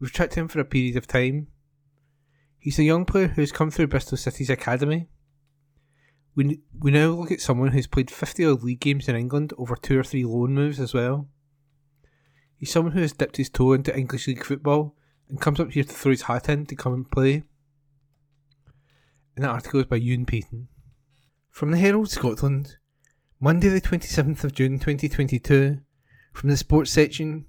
[0.00, 1.48] We've tracked him for a period of time.
[2.58, 5.08] He's a young player who has come through Bristol City's academy.
[6.34, 9.76] We, we now look at someone who's played 50 odd league games in England over
[9.76, 11.28] two or three loan moves as well.
[12.58, 14.94] He's someone who has dipped his toe into English league football
[15.28, 17.42] and comes up here to throw his hat in to come and play.
[19.34, 20.68] And that article is by Ewan Payton.
[21.50, 22.76] From the Herald Scotland,
[23.40, 25.80] Monday the 27th of June 2022,
[26.32, 27.46] from the sports section,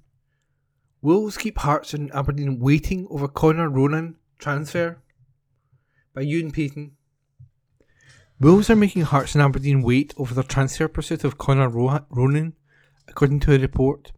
[1.00, 4.98] Wolves keep Hearts and Aberdeen waiting over Connor Ronan transfer
[6.12, 6.92] by Ewan Payton.
[8.40, 12.54] Wolves are making Hearts and Aberdeen wait over their transfer pursuit of Connor Ronan,
[13.06, 14.12] according to a report.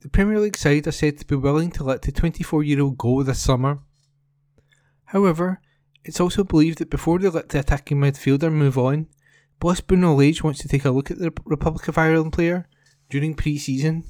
[0.00, 2.98] The Premier League side are said to be willing to let the 24 year old
[2.98, 3.80] go this summer.
[5.06, 5.60] However,
[6.04, 9.08] it's also believed that before they let the attacking midfielder move on,
[9.58, 12.68] boss Bruno Lage wants to take a look at the Republic of Ireland player
[13.10, 14.04] during pre season.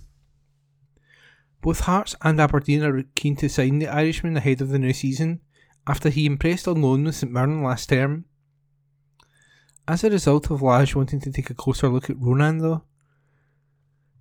[1.62, 5.40] Both Hearts and Aberdeen are keen to sign the Irishman ahead of the new season
[5.86, 8.26] after he impressed on loan with St Mirren last term.
[9.88, 12.82] As a result of Lage wanting to take a closer look at Ronan, though,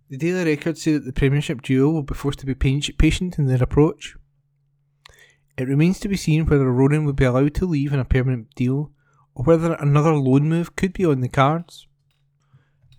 [0.10, 3.46] the Daily Record say that the Premiership duo will be forced to be patient in
[3.46, 4.16] their approach.
[5.58, 8.54] It remains to be seen whether Ronan will be allowed to leave in a permanent
[8.56, 8.92] deal
[9.36, 11.88] or whether another loan move could be on the cards.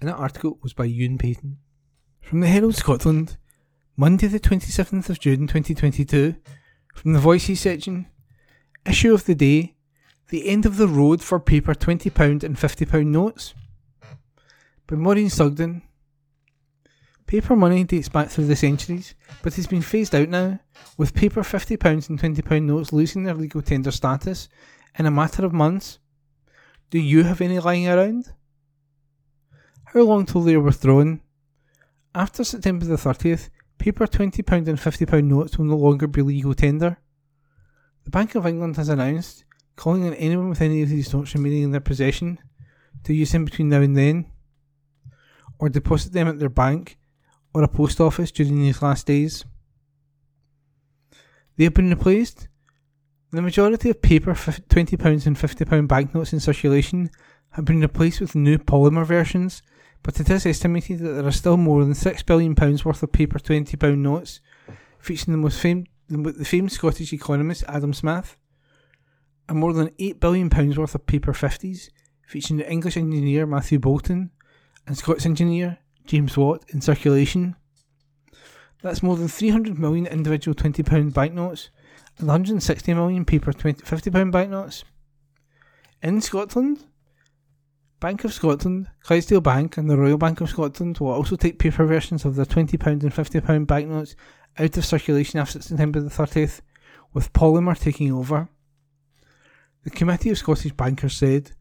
[0.00, 1.58] And that article was by Ewan Payton.
[2.20, 3.38] From the Herald Scotland,
[3.96, 6.36] Monday the 27th of June 2022,
[6.94, 8.06] from the Voices section,
[8.84, 9.76] issue of the day,
[10.28, 13.54] the end of the road for paper £20 and £50 notes.
[14.86, 15.82] By Maureen Sugden,
[17.28, 20.58] Paper money dates back through the centuries, but has been phased out now,
[20.96, 24.48] with paper £50 and £20 notes losing their legal tender status
[24.98, 25.98] in a matter of months.
[26.88, 28.32] Do you have any lying around?
[29.84, 31.20] How long till they are withdrawn?
[32.14, 36.96] After September the 30th, paper £20 and £50 notes will no longer be legal tender.
[38.04, 39.44] The Bank of England has announced,
[39.76, 42.38] calling on anyone with any of these notes remaining in their possession
[43.04, 44.30] to use them between now and then,
[45.58, 46.97] or deposit them at their bank
[47.54, 49.44] or a post office during these last days.
[51.56, 52.48] They have been replaced.
[53.30, 57.10] The majority of paper £20 and £50 banknotes in circulation
[57.50, 59.62] have been replaced with new polymer versions,
[60.02, 63.38] but it is estimated that there are still more than £6 billion worth of paper
[63.38, 64.40] £20 notes,
[64.98, 68.36] featuring the most famed, the famed Scottish economist Adam Smith,
[69.48, 71.90] and more than £8 billion worth of paper 50s,
[72.26, 74.30] featuring the English engineer Matthew Boulton
[74.86, 75.78] and Scots engineer
[76.08, 77.54] James Watt in circulation.
[78.82, 81.70] That's more than 300 million individual £20 banknotes
[82.18, 84.84] and 160 million paper 20, £50 banknotes.
[86.02, 86.84] In Scotland,
[88.00, 91.84] Bank of Scotland, Clydesdale Bank, and the Royal Bank of Scotland will also take paper
[91.84, 94.14] versions of their £20 and £50 banknotes
[94.58, 96.60] out of circulation after September the 30th,
[97.12, 98.48] with polymer taking over.
[99.82, 101.52] The Committee of Scottish Bankers said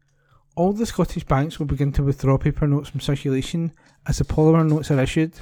[0.54, 3.72] all the Scottish banks will begin to withdraw paper notes from circulation
[4.06, 5.34] as the polymer notes are issued.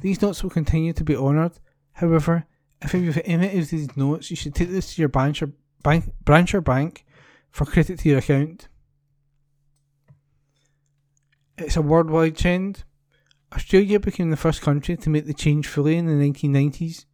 [0.00, 1.58] These notes will continue to be honoured.
[1.92, 2.46] However,
[2.82, 5.52] if you have any of these notes, you should take this to your branch or
[5.82, 7.04] bank, branch or bank
[7.50, 8.68] for credit to your account.
[11.58, 12.84] It's a worldwide trend.
[13.52, 17.04] Australia became the first country to make the change fully in the 1990s.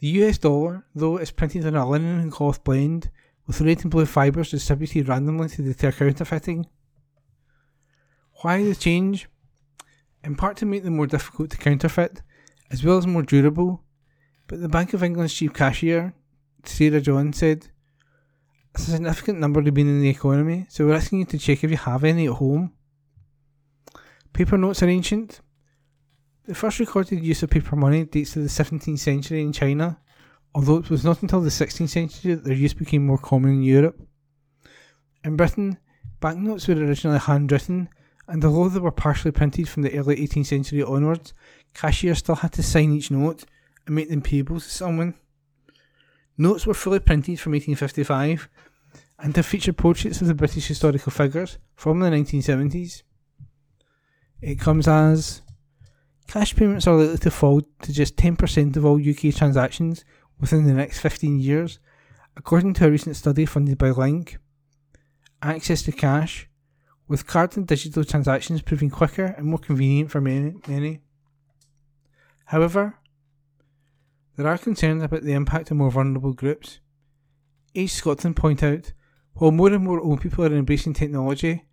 [0.00, 3.10] The US dollar, though, is printed on a linen and cloth blend,
[3.46, 6.66] with red and blue fibres distributed randomly to deter counterfeiting.
[8.42, 9.28] Why the change?
[10.24, 12.22] In part to make them more difficult to counterfeit,
[12.70, 13.84] as well as more durable,
[14.46, 16.14] but the Bank of England's chief cashier,
[16.64, 17.68] Sarah John, said,
[18.74, 21.70] It's a significant number remain in the economy, so we're asking you to check if
[21.70, 22.72] you have any at home.
[24.32, 25.42] Paper notes are ancient.
[26.46, 30.00] The first recorded use of paper money dates to the 17th century in China,
[30.54, 33.62] although it was not until the 16th century that their use became more common in
[33.62, 34.00] Europe.
[35.22, 35.76] In Britain,
[36.20, 37.90] banknotes were originally handwritten,
[38.28, 41.34] and although they were partially printed from the early 18th century onwards,
[41.74, 43.44] cashiers still had to sign each note
[43.86, 45.14] and make them payable to someone.
[46.36, 48.48] Notes were fully printed from 1855
[49.18, 53.02] and have featured portraits of the British historical figures from the 1970s.
[54.40, 55.42] It comes as
[56.26, 60.04] Cash payments are likely to fall to just 10% of all UK transactions
[60.40, 61.78] within the next 15 years,
[62.36, 64.38] according to a recent study funded by Link.
[65.42, 66.48] Access to cash,
[67.06, 70.54] with card and digital transactions proving quicker and more convenient for many.
[70.66, 71.00] many.
[72.46, 72.98] However,
[74.36, 76.80] there are concerns about the impact on more vulnerable groups.
[77.74, 78.92] Age Scotland point out,
[79.34, 81.64] while more and more old people are embracing technology,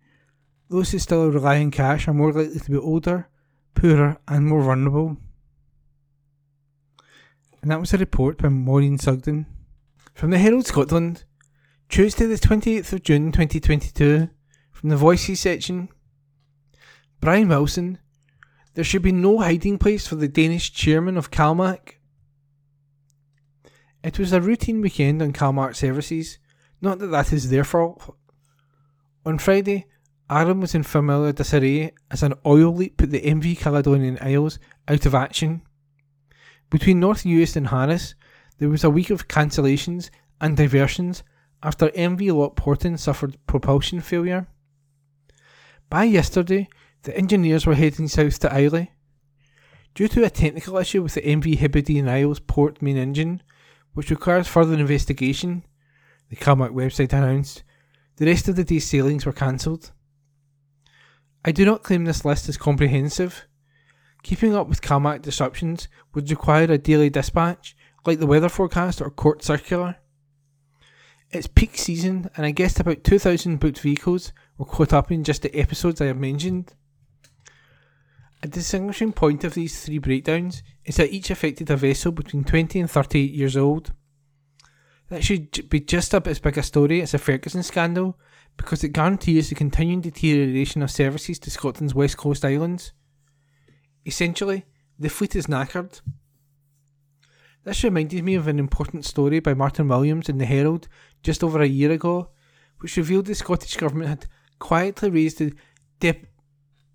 [0.68, 3.28] those who still rely on cash are more likely to be older,
[3.74, 5.16] poorer, and more vulnerable.
[7.60, 9.46] And that was a report by Maureen Sugden.
[10.14, 11.24] From the Herald Scotland,
[11.88, 14.28] Tuesday the 28th of June 2022,
[14.82, 15.88] from the Voices section.
[17.20, 17.98] Brian Wilson,
[18.74, 22.00] there should be no hiding place for the Danish chairman of Calmac.
[24.02, 26.38] It was a routine weekend on Calmac services,
[26.80, 28.16] Not that that is their fault.
[29.24, 29.86] On Friday,
[30.28, 34.58] Arran was in familiar disarray as an oil leak put the MV Caledonian Isles
[34.88, 35.62] out of action.
[36.70, 38.16] Between North Uist and Harris,
[38.58, 40.10] there was a week of cancellations
[40.40, 41.22] and diversions
[41.62, 44.48] after MV Loch Portain suffered propulsion failure.
[45.92, 46.70] By yesterday,
[47.02, 48.92] the engineers were heading south to Islay.
[49.94, 53.42] Due to a technical issue with the MV Hebridean Isles port main engine,
[53.92, 55.66] which requires further investigation,
[56.30, 57.62] the CalMac website announced,
[58.16, 59.92] the rest of the day's sailings were cancelled.
[61.44, 63.46] I do not claim this list is comprehensive.
[64.22, 67.76] Keeping up with CalMac disruptions would require a daily dispatch,
[68.06, 69.96] like the weather forecast or court circular.
[71.30, 74.32] It's peak season, and I guessed about 2,000 booked vehicles
[74.64, 76.74] caught up in just the episodes I have mentioned.
[78.42, 82.80] A distinguishing point of these three breakdowns is that each affected a vessel between 20
[82.80, 83.92] and 38 years old.
[85.10, 88.18] That should be just about as big a story as the Ferguson scandal
[88.56, 92.92] because it guarantees the continuing deterioration of services to Scotland's west coast islands.
[94.04, 94.64] Essentially,
[94.98, 96.00] the fleet is knackered.
[97.64, 100.88] This reminded me of an important story by Martin Williams in the Herald
[101.22, 102.30] just over a year ago,
[102.80, 104.26] which revealed the Scottish Government had
[104.62, 105.52] quietly raised the
[105.98, 106.28] dep-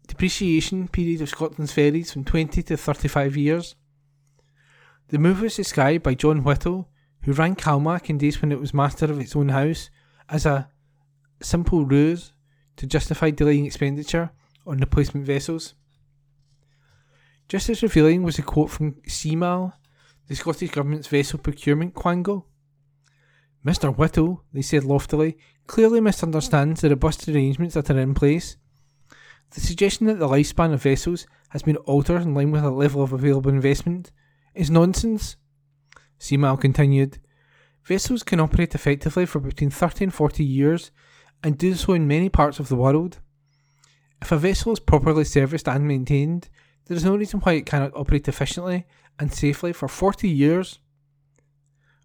[0.07, 3.75] depreciation period of Scotland's ferries from 20 to 35 years.
[5.09, 6.87] The move was described by John Whittle,
[7.23, 9.89] who ran CalMac in days when it was master of its own house,
[10.29, 10.69] as a
[11.41, 12.31] simple ruse
[12.77, 14.31] to justify delaying expenditure
[14.65, 15.73] on replacement vessels.
[17.49, 19.73] Just as revealing was a quote from CMAL,
[20.27, 22.45] the Scottish Government's vessel procurement quango.
[23.67, 23.93] Mr.
[23.93, 25.37] Whittle, they said loftily,
[25.67, 28.55] clearly misunderstands the robust arrangements that are in place.
[29.51, 33.03] The suggestion that the lifespan of vessels has been altered in line with the level
[33.03, 34.11] of available investment
[34.55, 35.35] is nonsense.
[36.17, 37.19] CMAL continued,
[37.83, 40.91] Vessels can operate effectively for between 30 and 40 years
[41.43, 43.19] and do so in many parts of the world.
[44.21, 46.49] If a vessel is properly serviced and maintained,
[46.85, 48.85] there is no reason why it cannot operate efficiently
[49.19, 50.79] and safely for 40 years.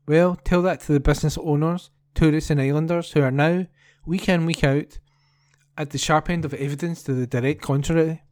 [0.06, 3.66] Well, tell that to the business owners, tourists, and islanders who are now,
[4.04, 4.98] week in, week out,
[5.78, 8.22] at the sharp end of evidence to the direct contrary.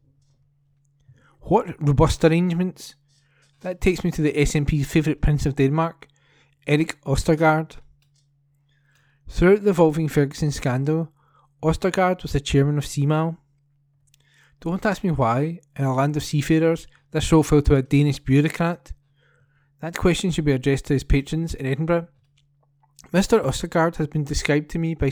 [1.41, 2.95] What robust arrangements?
[3.61, 6.07] That takes me to the SNP's favourite Prince of Denmark,
[6.67, 7.77] Erik Ostergaard.
[9.29, 11.11] Throughout the evolving Ferguson scandal,
[11.63, 13.37] Ostergaard was the chairman of CMAL.
[14.59, 18.19] Don't ask me why, in a land of seafarers, this role fell to a Danish
[18.19, 18.91] bureaucrat.
[19.81, 22.07] That question should be addressed to his patrons in Edinburgh.
[23.11, 23.43] Mr.
[23.43, 25.11] Ostergaard has been described to me by,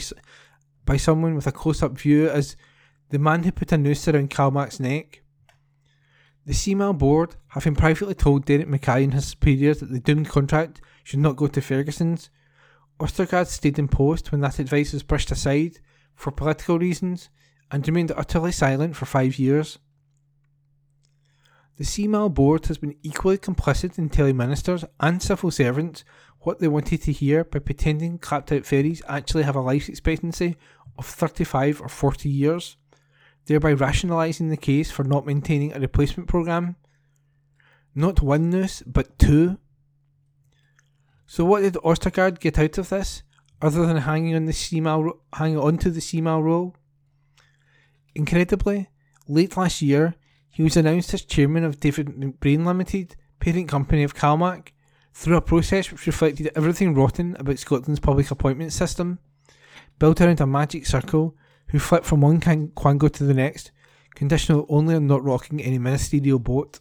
[0.86, 2.56] by someone with a close up view as
[3.10, 5.22] the man who put a noose around Calmac's neck.
[6.46, 10.80] The CMAL board, having privately told Derek Mackay and his superiors that the doomed contract
[11.04, 12.30] should not go to Ferguson's,
[13.00, 15.80] Ostergaard stayed in post when that advice was brushed aside
[16.14, 17.28] for political reasons
[17.70, 19.78] and remained utterly silent for five years.
[21.80, 26.04] The CMAL board has been equally complicit in telling ministers and civil servants
[26.40, 30.58] what they wanted to hear by pretending clapped out ferries actually have a life expectancy
[30.98, 32.76] of 35 or 40 years,
[33.46, 36.76] thereby rationalising the case for not maintaining a replacement programme.
[37.94, 39.56] Not one noose, but two.
[41.26, 43.22] So what did Ostergaard get out of this,
[43.62, 46.76] other than hanging on the CMAL, hanging onto the CMAL role?
[48.14, 48.90] Incredibly,
[49.26, 50.16] late last year,
[50.50, 54.68] he was announced as chairman of David MacBrayne Limited, parent company of CalMac,
[55.14, 59.18] through a process which reflected everything rotten about Scotland's public appointment system,
[59.98, 61.36] built around a magic circle
[61.68, 63.70] who flipped from one quango to the next,
[64.14, 66.78] conditional only on not rocking any ministerial boat.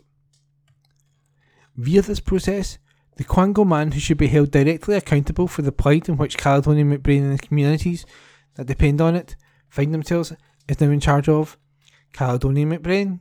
[1.75, 2.77] Via this process,
[3.17, 6.89] the Quango man who should be held directly accountable for the plight in which Caledonian
[6.89, 8.05] MacBrayne and the communities
[8.55, 9.35] that depend on it
[9.69, 10.33] find themselves
[10.67, 11.57] is now in charge of
[12.13, 13.19] Caledonian MacBrayne.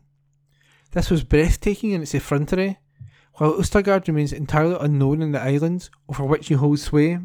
[0.93, 2.79] This was breathtaking in its effrontery,
[3.35, 7.21] while Ostergaard remains entirely unknown in the islands over which he holds sway.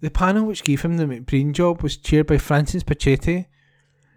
[0.00, 3.46] The panel which gave him the MacBrayne job was chaired by Frances Pacitti,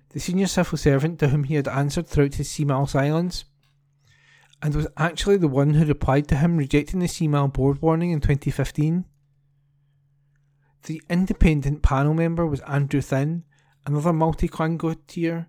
[0.10, 3.46] the senior civil servant to whom he had answered throughout his CMAL silence,
[4.62, 8.20] and was actually the one who replied to him rejecting the CMAL board warning in
[8.20, 9.06] 2015.
[10.84, 13.44] The independent panel member was Andrew Thin,
[13.86, 15.48] another multi-quango tier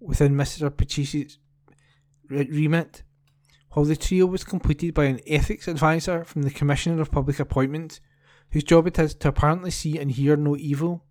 [0.00, 0.70] within Mr.
[0.70, 1.38] Pacitti's
[2.28, 3.02] remit,
[3.70, 8.00] while the trio was completed by an ethics advisor from the Commissioner of Public Appointments,
[8.50, 11.04] whose job it is to apparently see and hear no evil.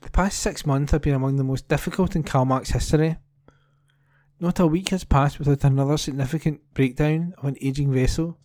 [0.00, 3.18] The past six months have been among the most difficult in CalMac's history.
[4.40, 8.38] Not a week has passed without another significant breakdown of an aging vessel,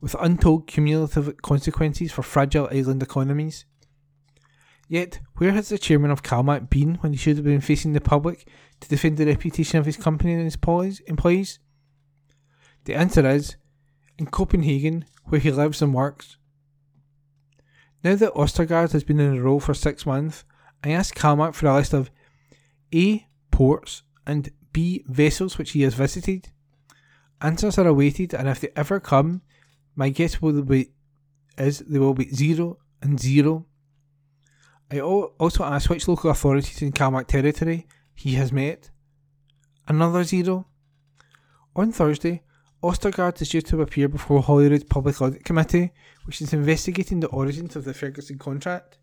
[0.00, 3.64] with untold cumulative consequences for fragile island economies.
[4.92, 8.00] Yet, where has the chairman of CalMac been when he should have been facing the
[8.02, 8.46] public
[8.80, 11.58] to defend the reputation of his company and his employees?
[12.84, 13.56] The answer is
[14.18, 16.36] in Copenhagen, where he lives and works.
[18.04, 20.44] Now that Ostergaard has been in the role for six months,
[20.84, 22.10] I asked CalMac for a list of
[22.94, 23.26] A.
[23.50, 25.06] ports and B.
[25.08, 26.50] vessels which he has visited.
[27.40, 29.40] Answers are awaited, and if they ever come,
[29.96, 30.90] my guess will be
[31.56, 33.64] is they will be zero and zero.
[34.92, 38.90] I also asked which local authorities in CalMac territory he has met.
[39.88, 40.66] Another zero.
[41.74, 42.42] On Thursday,
[42.82, 45.92] Ostergaard is due to appear before Holyrood's Public Audit Committee,
[46.26, 48.98] which is investigating the origins of the Ferguson contract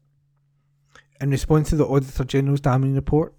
[1.20, 3.34] in response to the Auditor General's damning report.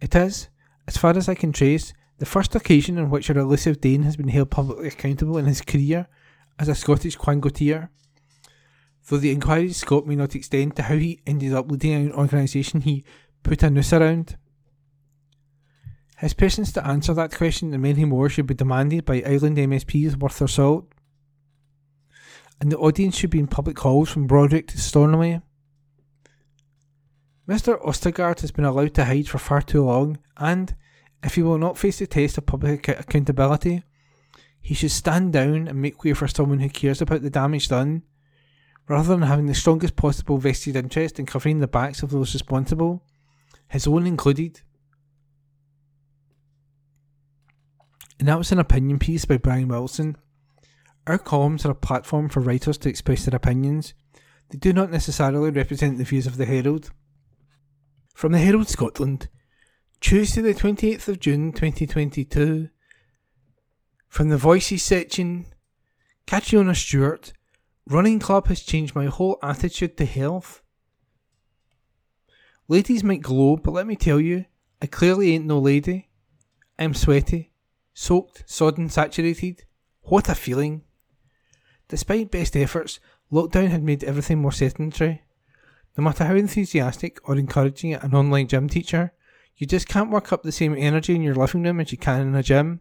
[0.00, 0.50] It is,
[0.86, 4.16] as far as I can trace, the first occasion on which a elusive Dane has
[4.16, 6.06] been held publicly accountable in his career
[6.60, 7.88] as a Scottish quangoteer.
[9.10, 12.80] Though the inquiry's scope may not extend to how he ended up leading an organisation
[12.80, 13.02] he
[13.42, 14.36] put a noose around.
[16.18, 20.14] His presence to answer that question and many more should be demanded by island MSPs
[20.14, 20.92] worth their salt.
[22.60, 25.42] And the audience should be in public halls from Brodick to Stornoway.
[27.48, 27.84] Mr.
[27.84, 30.76] Ostergaard has been allowed to hide for far too long, and,
[31.24, 33.82] if he will not face the test of public ac- accountability,
[34.60, 38.04] he should stand down and make way for someone who cares about the damage done,
[38.90, 43.04] rather than having the strongest possible vested interest in covering the backs of those responsible,
[43.68, 44.62] his own included.
[48.18, 50.16] And that was an opinion piece by Brian Wilson.
[51.06, 53.94] Our columns are a platform for writers to express their opinions.
[54.48, 56.90] They do not necessarily represent the views of the Herald.
[58.12, 59.28] From the Herald Scotland,
[60.00, 62.68] Tuesday the 28th of June 2022.
[64.08, 65.46] From the Voices section,
[66.26, 67.32] Catriona Stewart,
[67.86, 70.62] Running Club has changed my whole attitude to health.
[72.68, 74.44] Ladies might glow, but let me tell you,
[74.80, 76.08] I clearly ain't no lady.
[76.78, 77.52] I'm sweaty,
[77.92, 79.64] soaked, sodden, saturated.
[80.02, 80.82] What a feeling!
[81.88, 83.00] Despite best efforts,
[83.32, 85.22] lockdown had made everything more sedentary.
[85.98, 89.12] No matter how enthusiastic or encouraging an online gym teacher,
[89.56, 92.20] you just can't work up the same energy in your living room as you can
[92.20, 92.80] in a gym.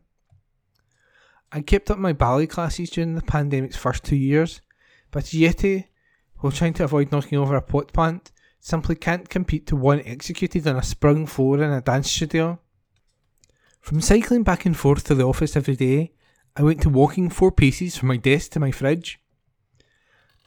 [1.51, 4.61] I kept up my ballet classes during the pandemic's first two years,
[5.11, 5.85] but jeté,
[6.37, 10.67] while trying to avoid knocking over a pot plant, simply can't compete to one executed
[10.67, 12.59] on a sprung floor in a dance studio.
[13.81, 16.11] From cycling back and forth to the office every day,
[16.55, 19.19] I went to walking four paces from my desk to my fridge.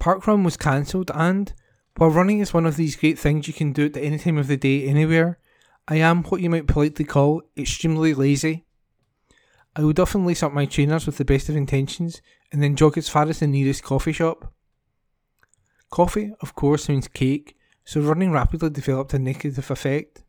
[0.01, 1.53] Parkrun was cancelled and,
[1.97, 4.49] while running is one of these great things you can do at any time of
[4.49, 5.39] the day, anywhere,
[5.89, 8.65] I am what you might politely call extremely lazy.
[9.75, 12.21] I would often lace up my trainers with the best of intentions
[12.53, 14.53] and then jog as far as the nearest coffee shop.
[15.91, 20.23] Coffee, of course, means cake, so running rapidly developed a negative effect.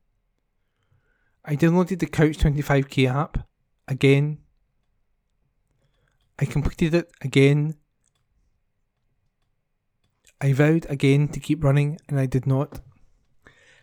[1.46, 3.48] I downloaded the Couch to 5k app
[3.88, 4.40] again.
[6.40, 7.76] I completed it again
[10.44, 12.82] I vowed again to keep running, and I did not.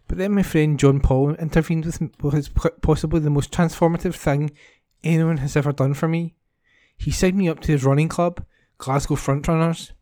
[0.07, 2.51] But then my friend John Paul intervened with what is
[2.83, 4.51] possibly the most transformative thing
[5.03, 6.35] anyone has ever done for me.
[7.01, 8.45] He signed me up to his running club,
[8.77, 9.93] Glasgow Frontrunners.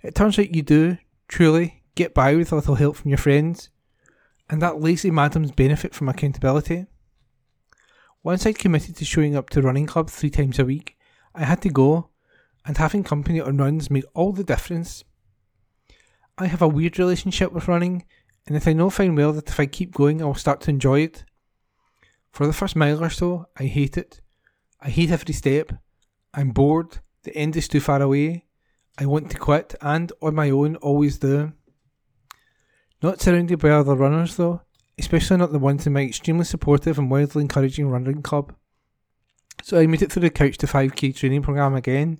[0.00, 0.96] It turns out you do,
[1.26, 3.68] truly, get by with a little help from your friends,
[4.48, 6.86] and that lazy madams benefit from accountability.
[8.22, 10.96] Once I'd committed to showing up to running club three times a week,
[11.34, 12.10] I had to go,
[12.64, 15.02] and having company on runs made all the difference.
[16.38, 18.04] I have a weird relationship with running,
[18.46, 20.70] and if I know fine well that if I keep going, I will start to
[20.70, 21.24] enjoy it.
[22.30, 24.20] For the first mile or so, I hate it.
[24.84, 25.72] I hate every step.
[26.34, 26.98] I'm bored.
[27.22, 28.46] The end is too far away.
[28.98, 31.52] I want to quit, and on my own, always do.
[33.00, 34.62] Not surrounded by other runners, though,
[34.98, 38.54] especially not the ones in my extremely supportive and wildly encouraging running club.
[39.62, 42.18] So I made it through the Couch to 5k training program again,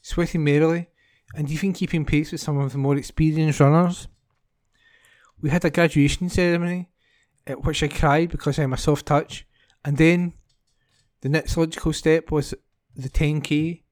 [0.00, 0.88] sweating merrily
[1.34, 4.08] and even keeping pace with some of the more experienced runners.
[5.40, 6.90] We had a graduation ceremony
[7.46, 9.46] at which I cried because I'm a soft touch,
[9.84, 10.34] and then
[11.20, 12.54] the next logical step was
[12.94, 13.82] the 10k.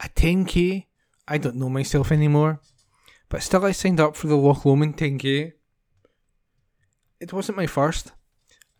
[0.00, 0.86] A 10k?
[1.28, 2.60] I don't know myself anymore,
[3.28, 5.52] but still I signed up for the Loch Lomond 10k.
[7.20, 8.12] It wasn't my first.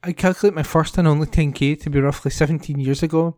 [0.02, 3.36] I calculate my first and only 10k to be roughly 17 years ago,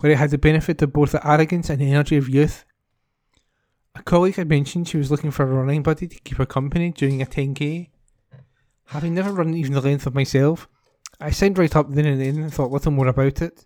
[0.00, 2.64] where I had the benefit of both the arrogance and energy of youth
[3.94, 6.90] a colleague had mentioned she was looking for a running buddy to keep her company
[6.90, 7.90] during a 10k.
[8.86, 10.68] Having never run even the length of myself,
[11.20, 13.64] I signed right up then and then and thought little more about it.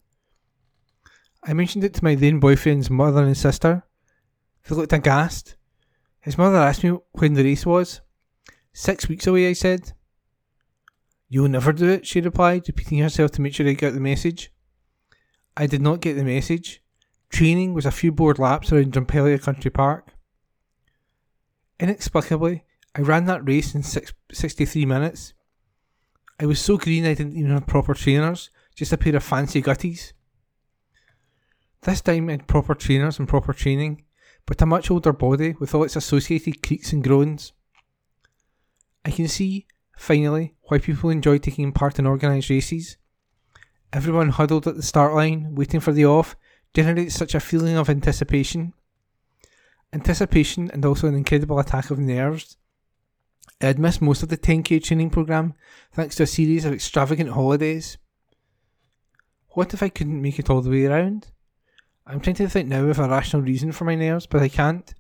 [1.44, 3.84] I mentioned it to my then boyfriend's mother and sister,
[4.68, 5.56] They looked aghast.
[6.20, 8.00] His mother asked me when the race was.
[8.72, 9.92] Six weeks away, I said.
[11.28, 14.50] You'll never do it, she replied, repeating herself to make sure I got the message.
[15.56, 16.82] I did not get the message.
[17.30, 20.14] Training was a few bored laps around Drumpellier Country Park.
[21.78, 25.34] Inexplicably, I ran that race in six, 63 minutes.
[26.40, 29.60] I was so green I didn't even have proper trainers, just a pair of fancy
[29.60, 30.12] gutties.
[31.88, 34.04] This time I had proper trainers and proper training,
[34.44, 37.54] but a much older body with all its associated creaks and groans.
[39.06, 39.66] I can see,
[39.96, 42.98] finally, why people enjoy taking part in organised races.
[43.90, 46.36] Everyone huddled at the start line, waiting for the off,
[46.74, 48.74] generates such a feeling of anticipation.
[49.90, 52.58] Anticipation and also an incredible attack of nerves.
[53.62, 55.54] I had missed most of the 10k training programme
[55.94, 57.96] thanks to a series of extravagant holidays.
[59.52, 61.28] What if I couldn't make it all the way around?
[62.10, 64.94] I'm trying to think now of a rational reason for my nerves, but I can't.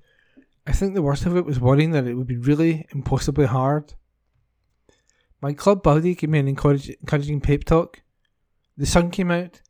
[0.66, 3.94] I think the worst of it was worrying that it would be really impossibly hard.
[5.40, 8.02] My club buddy gave me an encouraging pep talk.
[8.76, 9.62] The sun came out.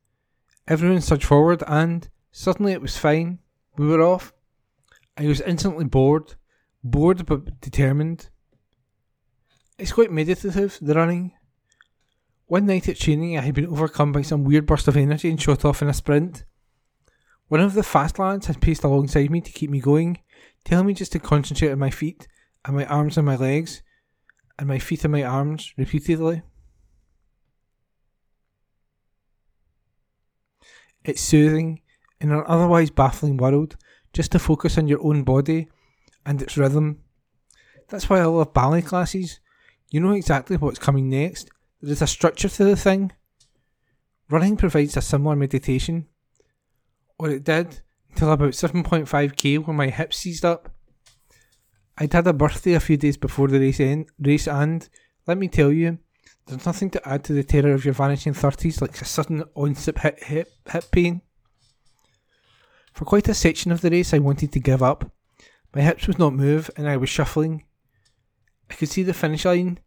[0.66, 3.38] Everyone surged forward, and suddenly it was fine.
[3.76, 4.32] We were off.
[5.16, 6.34] I was instantly bored.
[6.82, 8.30] Bored but determined.
[9.78, 11.34] It's quite meditative, the running.
[12.46, 15.40] One night at training, I had been overcome by some weird burst of energy and
[15.40, 16.44] shot off in a sprint.
[17.48, 20.18] One of the fast lads had paced alongside me to keep me going,
[20.64, 22.28] telling me just to concentrate on my feet
[22.64, 23.82] and my arms and my legs,
[24.58, 26.42] and my feet and my arms repeatedly.
[31.04, 31.80] It's soothing
[32.20, 33.76] in an otherwise baffling world
[34.12, 35.68] just to focus on your own body
[36.26, 37.00] and its rhythm.
[37.88, 39.40] That's why I love ballet classes.
[39.90, 41.48] You know exactly what's coming next.
[41.80, 43.12] There is a structure to the thing.
[44.28, 46.08] Running provides a similar meditation.
[47.18, 47.80] Or it did
[48.10, 50.70] until about 7.5k when my hips seized up.
[51.96, 54.88] I'd had a birthday a few days before the race, end, race and,
[55.26, 55.98] let me tell you,
[56.46, 59.98] there's nothing to add to the terror of your vanishing 30s like a sudden onset
[59.98, 61.22] hip, hip, hip pain.
[62.94, 65.10] For quite a section of the race, I wanted to give up.
[65.74, 67.64] My hips would not move, and I was shuffling.
[68.70, 69.80] I could see the finish line,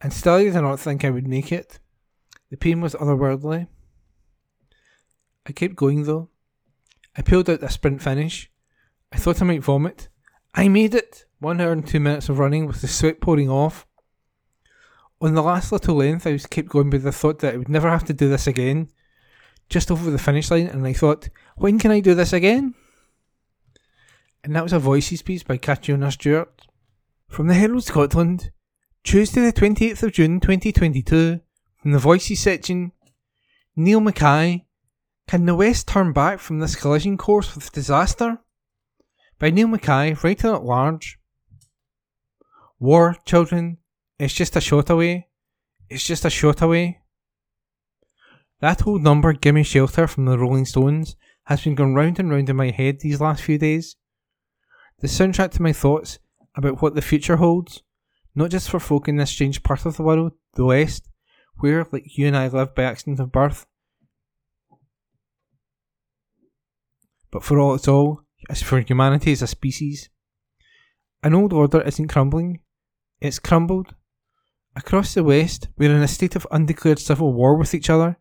[0.00, 1.78] and still I did not think I would make it.
[2.50, 3.68] The pain was otherworldly.
[5.46, 6.28] I kept going though.
[7.16, 8.50] I pulled out a sprint finish.
[9.12, 10.08] I thought I might vomit.
[10.54, 11.26] I made it!
[11.38, 13.86] One hour and two minutes of running with the sweat pouring off.
[15.20, 17.68] On the last little length, I was kept going with the thought that I would
[17.68, 18.88] never have to do this again.
[19.68, 22.74] Just over the finish line, and I thought, when can I do this again?
[24.44, 26.62] And that was a voices piece by Catriona Stewart.
[27.28, 28.50] From the Herald Scotland,
[29.04, 31.40] Tuesday the 28th of June 2022,
[31.80, 32.92] from the Voices section,
[33.74, 34.66] Neil Mackay,
[35.32, 38.36] Can the West turn back from this collision course with disaster?
[39.38, 41.18] By Neil Mackay, writer at large.
[42.78, 43.78] War, children,
[44.18, 45.28] it's just a shot away.
[45.88, 47.00] It's just a shot away.
[48.60, 52.50] That old number, Gimme Shelter from the Rolling Stones, has been going round and round
[52.50, 53.96] in my head these last few days.
[54.98, 56.18] The soundtrack to my thoughts
[56.56, 57.82] about what the future holds,
[58.34, 61.08] not just for folk in this strange part of the world, the West,
[61.60, 63.64] where, like you and I, live by accident of birth,
[67.32, 70.10] but for all it's all, as for humanity as a species.
[71.24, 72.60] An old order isn't crumbling,
[73.20, 73.94] it's crumbled.
[74.76, 78.18] Across the West, we're in a state of undeclared civil war with each other,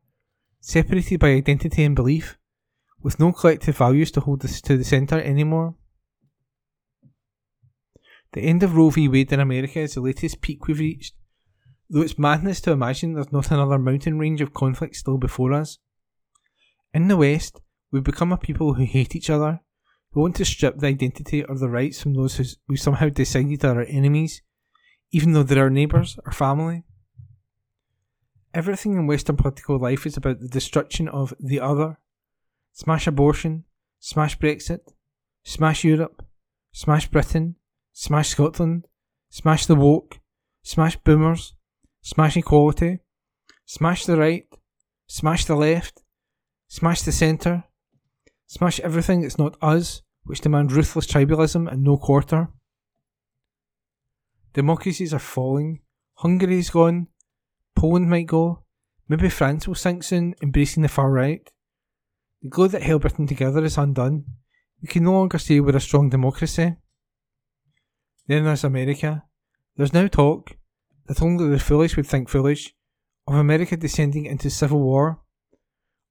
[0.60, 2.38] separated by identity and belief,
[3.02, 5.76] with no collective values to hold us to the centre anymore.
[8.34, 9.08] The end of Roe v.
[9.08, 11.16] Wade in America is the latest peak we've reached,
[11.90, 15.80] though it's madness to imagine there's not another mountain range of conflict still before us.
[16.94, 17.60] In the West,
[17.91, 19.59] we've become a people who hate each other,
[20.11, 23.63] who want to strip the identity or the rights from those who we've somehow decided
[23.65, 24.41] are our enemies,
[25.11, 26.84] even though they're our neighbours or family.
[28.53, 31.99] Everything in Western political life is about the destruction of the other.
[32.73, 33.63] Smash abortion,
[33.99, 34.93] smash Brexit,
[35.43, 36.26] smash Europe,
[36.73, 37.55] smash Britain,
[37.93, 38.88] smash Scotland,
[39.30, 40.19] smash the woke,
[40.63, 41.53] smash boomers,
[42.01, 42.99] smash equality,
[43.65, 44.47] smash the right,
[45.07, 46.01] smash the left,
[46.68, 47.63] smash the centre,
[48.52, 52.49] smash everything that's not us, which demand ruthless tribalism and no quarter.
[54.52, 55.80] Democracies are falling.
[56.15, 57.07] Hungary's gone.
[57.78, 58.64] Poland might go.
[59.07, 61.49] Maybe France will sink soon, embracing the far right.
[62.41, 64.26] The glue that held Britain together is undone.
[64.82, 66.76] We can no longer say we're a strong democracy.
[68.28, 69.23] Then there's America.
[69.78, 70.57] There's now talk,
[71.07, 72.73] that only the foolish would think foolish,
[73.26, 75.22] of America descending into civil war,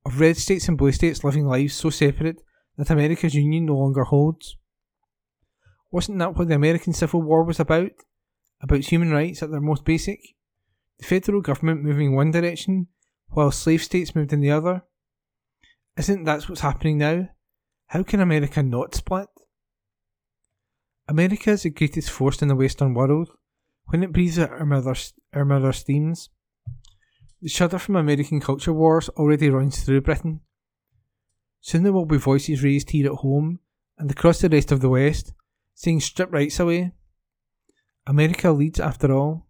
[0.05, 2.43] of red states and blue states living lives so separate
[2.77, 4.57] that America's union no longer holds.
[5.91, 7.91] Wasn't that what the American Civil War was about?
[8.63, 10.21] About human rights at their most basic?
[10.99, 12.89] The federal government moving one direction
[13.29, 14.83] while slave states moved in the other?
[15.97, 17.29] Isn't that what's happening now?
[17.87, 19.29] How can America not split?
[21.09, 23.31] America is the greatest force in the Western world.
[23.87, 24.95] When it breathes out our mother,
[25.33, 26.31] our mother steams.
[27.43, 30.41] The shudder from American culture wars already runs through Britain.
[31.63, 33.61] Soon there will be voices raised here at home
[33.99, 35.33] and across the rest of the West
[35.75, 36.93] saying strip rights away.
[38.07, 39.47] America leads after all.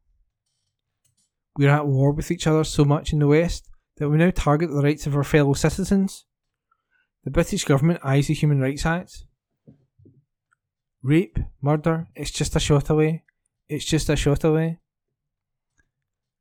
[1.56, 4.30] We are at war with each other so much in the West that we now
[4.30, 6.26] target the rights of our fellow citizens.
[7.24, 9.24] The British government eyes the Human Rights Act.
[11.02, 13.24] Rape, murder, it's just a shot away.
[13.68, 14.78] It's just a shot away.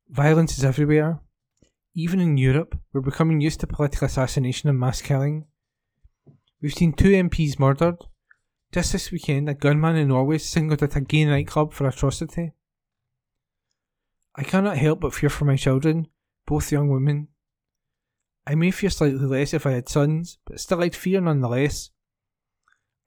[0.08, 1.20] Violence is everywhere.
[1.94, 5.46] Even in Europe, we're becoming used to political assassination and mass killing.
[6.62, 7.96] We've seen two MPs murdered.
[8.72, 12.52] Just this weekend, a gunman in Norway singled out a gay nightclub for atrocity.
[14.36, 16.06] I cannot help but fear for my children,
[16.46, 17.28] both young women.
[18.46, 21.90] I may fear slightly less if I had sons, but still I'd fear nonetheless.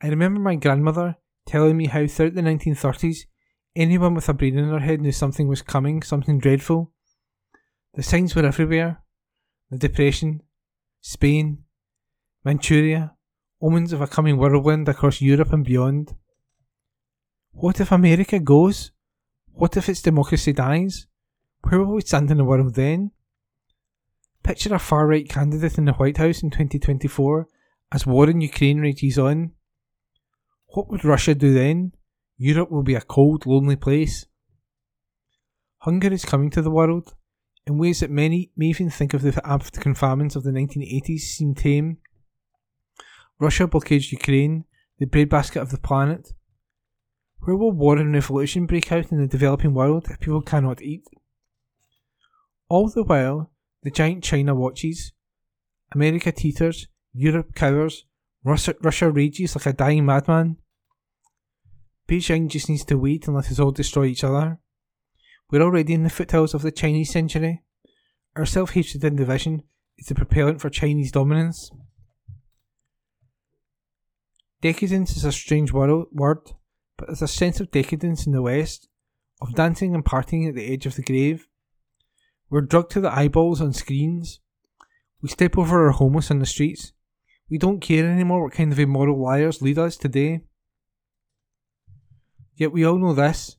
[0.01, 1.15] I remember my grandmother
[1.45, 3.19] telling me how throughout the 1930s,
[3.75, 6.91] anyone with a brain in their head knew something was coming, something dreadful.
[7.95, 9.03] The signs were everywhere.
[9.69, 10.41] The Depression,
[10.99, 11.59] Spain,
[12.43, 13.15] Manchuria,
[13.61, 16.15] omens of a coming whirlwind across Europe and beyond.
[17.51, 18.91] What if America goes?
[19.51, 21.05] What if its democracy dies?
[21.61, 23.11] Where will we stand in the world then?
[24.41, 27.47] Picture a far right candidate in the White House in 2024
[27.91, 29.51] as war in Ukraine rages on.
[30.65, 31.93] What would Russia do then?
[32.37, 34.25] Europe will be a cold, lonely place.
[35.77, 37.13] Hunger is coming to the world
[37.65, 41.55] in ways that many may even think of the African famines of the 1980s seem
[41.55, 41.97] tame.
[43.39, 44.65] Russia blockades Ukraine,
[44.99, 46.33] the breadbasket of the planet.
[47.39, 51.03] Where will war and revolution break out in the developing world if people cannot eat?
[52.69, 55.11] All the while, the giant China watches,
[55.93, 58.05] America teeters, Europe cowers,
[58.43, 60.57] Russia, Russia rages like a dying madman.
[62.07, 64.59] Beijing just needs to wait and let us all destroy each other.
[65.53, 67.61] We're already in the foothills of the Chinese century.
[68.35, 69.61] Our self hatred and division
[69.99, 71.69] is the propellant for Chinese dominance.
[74.63, 76.07] Decadence is a strange word,
[76.97, 78.87] but there's a sense of decadence in the West,
[79.43, 81.45] of dancing and partying at the edge of the grave.
[82.49, 84.39] We're drugged to the eyeballs on screens.
[85.21, 86.93] We step over our homeless on the streets.
[87.47, 90.45] We don't care anymore what kind of immoral liars lead us today.
[92.55, 93.57] Yet we all know this.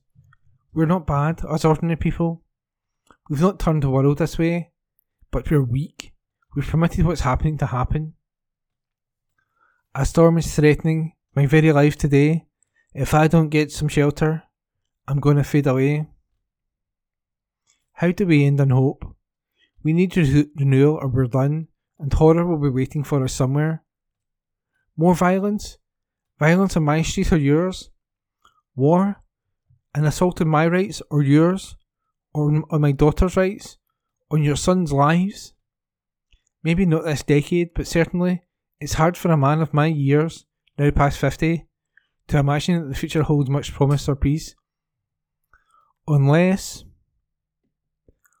[0.75, 2.43] We're not bad as ordinary people.
[3.29, 4.71] We've not turned the world this way,
[5.31, 6.11] but we're weak.
[6.53, 8.15] We've permitted what's happening to happen.
[9.95, 12.47] A storm is threatening my very life today.
[12.93, 14.43] If I don't get some shelter,
[15.07, 16.07] I'm going to fade away.
[17.93, 19.15] How do we end on hope?
[19.81, 21.69] We need re- renewal or we're done,
[21.99, 23.85] and horror will be waiting for us somewhere.
[24.97, 25.77] More violence?
[26.37, 27.91] Violence on my street or yours?
[28.75, 29.21] War?
[29.95, 31.77] An assault on my rights or yours?
[32.33, 33.77] Or on my daughter's rights?
[34.29, 35.53] On your son's lives?
[36.63, 38.43] Maybe not this decade, but certainly
[38.79, 40.45] it's hard for a man of my years,
[40.77, 41.65] now past 50,
[42.27, 44.53] to imagine that the future holds much promise or peace.
[46.07, 46.83] Unless.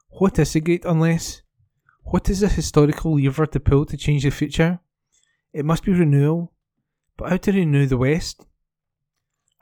[0.09, 1.41] What is a great unless?
[2.03, 4.79] What is the historical lever to pull to change the future?
[5.53, 6.51] It must be renewal.
[7.17, 8.45] But how to renew the West?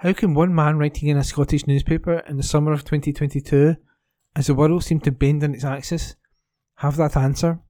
[0.03, 3.77] How can one man writing in a Scottish newspaper in the summer of 2022,
[4.35, 6.17] as the world seemed to bend on its axis,
[6.79, 7.61] have that answer?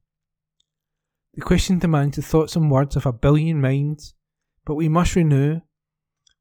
[1.35, 4.15] The question demands the thoughts and words of a billion minds,
[4.65, 5.61] but we must renew.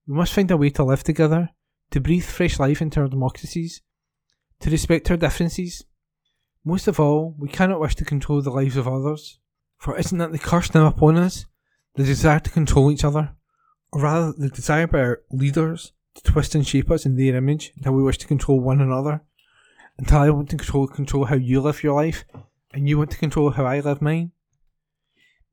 [0.06, 1.51] We must find a way to live together,
[1.90, 3.82] to breathe fresh life into our democracies,
[4.60, 5.85] to respect our differences.
[6.64, 9.40] Most of all, we cannot wish to control the lives of others,
[9.77, 11.44] for isn't that the curse now upon us?
[11.97, 13.36] The desire to control each other,
[13.93, 17.93] rather the desire by our leaders to twist and shape us in their image until
[17.93, 19.23] we wish to control one another,
[19.98, 22.24] until I want to control control how you live your life,
[22.73, 24.32] and you want to control how I live mine.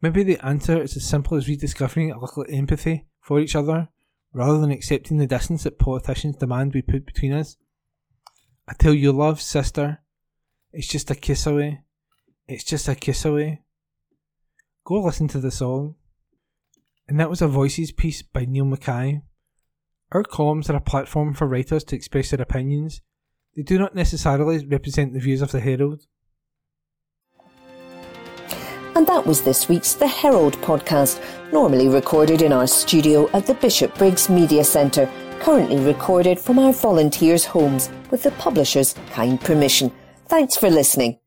[0.01, 3.89] Maybe the answer is as simple as rediscovering a little empathy for each other
[4.33, 7.57] rather than accepting the distance that politicians demand we put between us.
[8.67, 10.01] I tell you, love, sister,
[10.71, 11.81] it's just a kiss away.
[12.47, 13.63] It's just a kiss away.
[14.85, 15.95] Go listen to the song.
[17.09, 19.23] And that was a Voices piece by Neil Mackay.
[20.11, 23.01] Our columns are a platform for writers to express their opinions.
[23.55, 26.03] They do not necessarily represent the views of the Herald.
[28.95, 31.19] And that was this week's The Herald podcast,
[31.51, 37.43] normally recorded in our studio at the Bishopbriggs Media Centre, currently recorded from our volunteers'
[37.43, 39.91] homes with the publisher's kind permission.
[40.27, 41.17] Thanks for listening.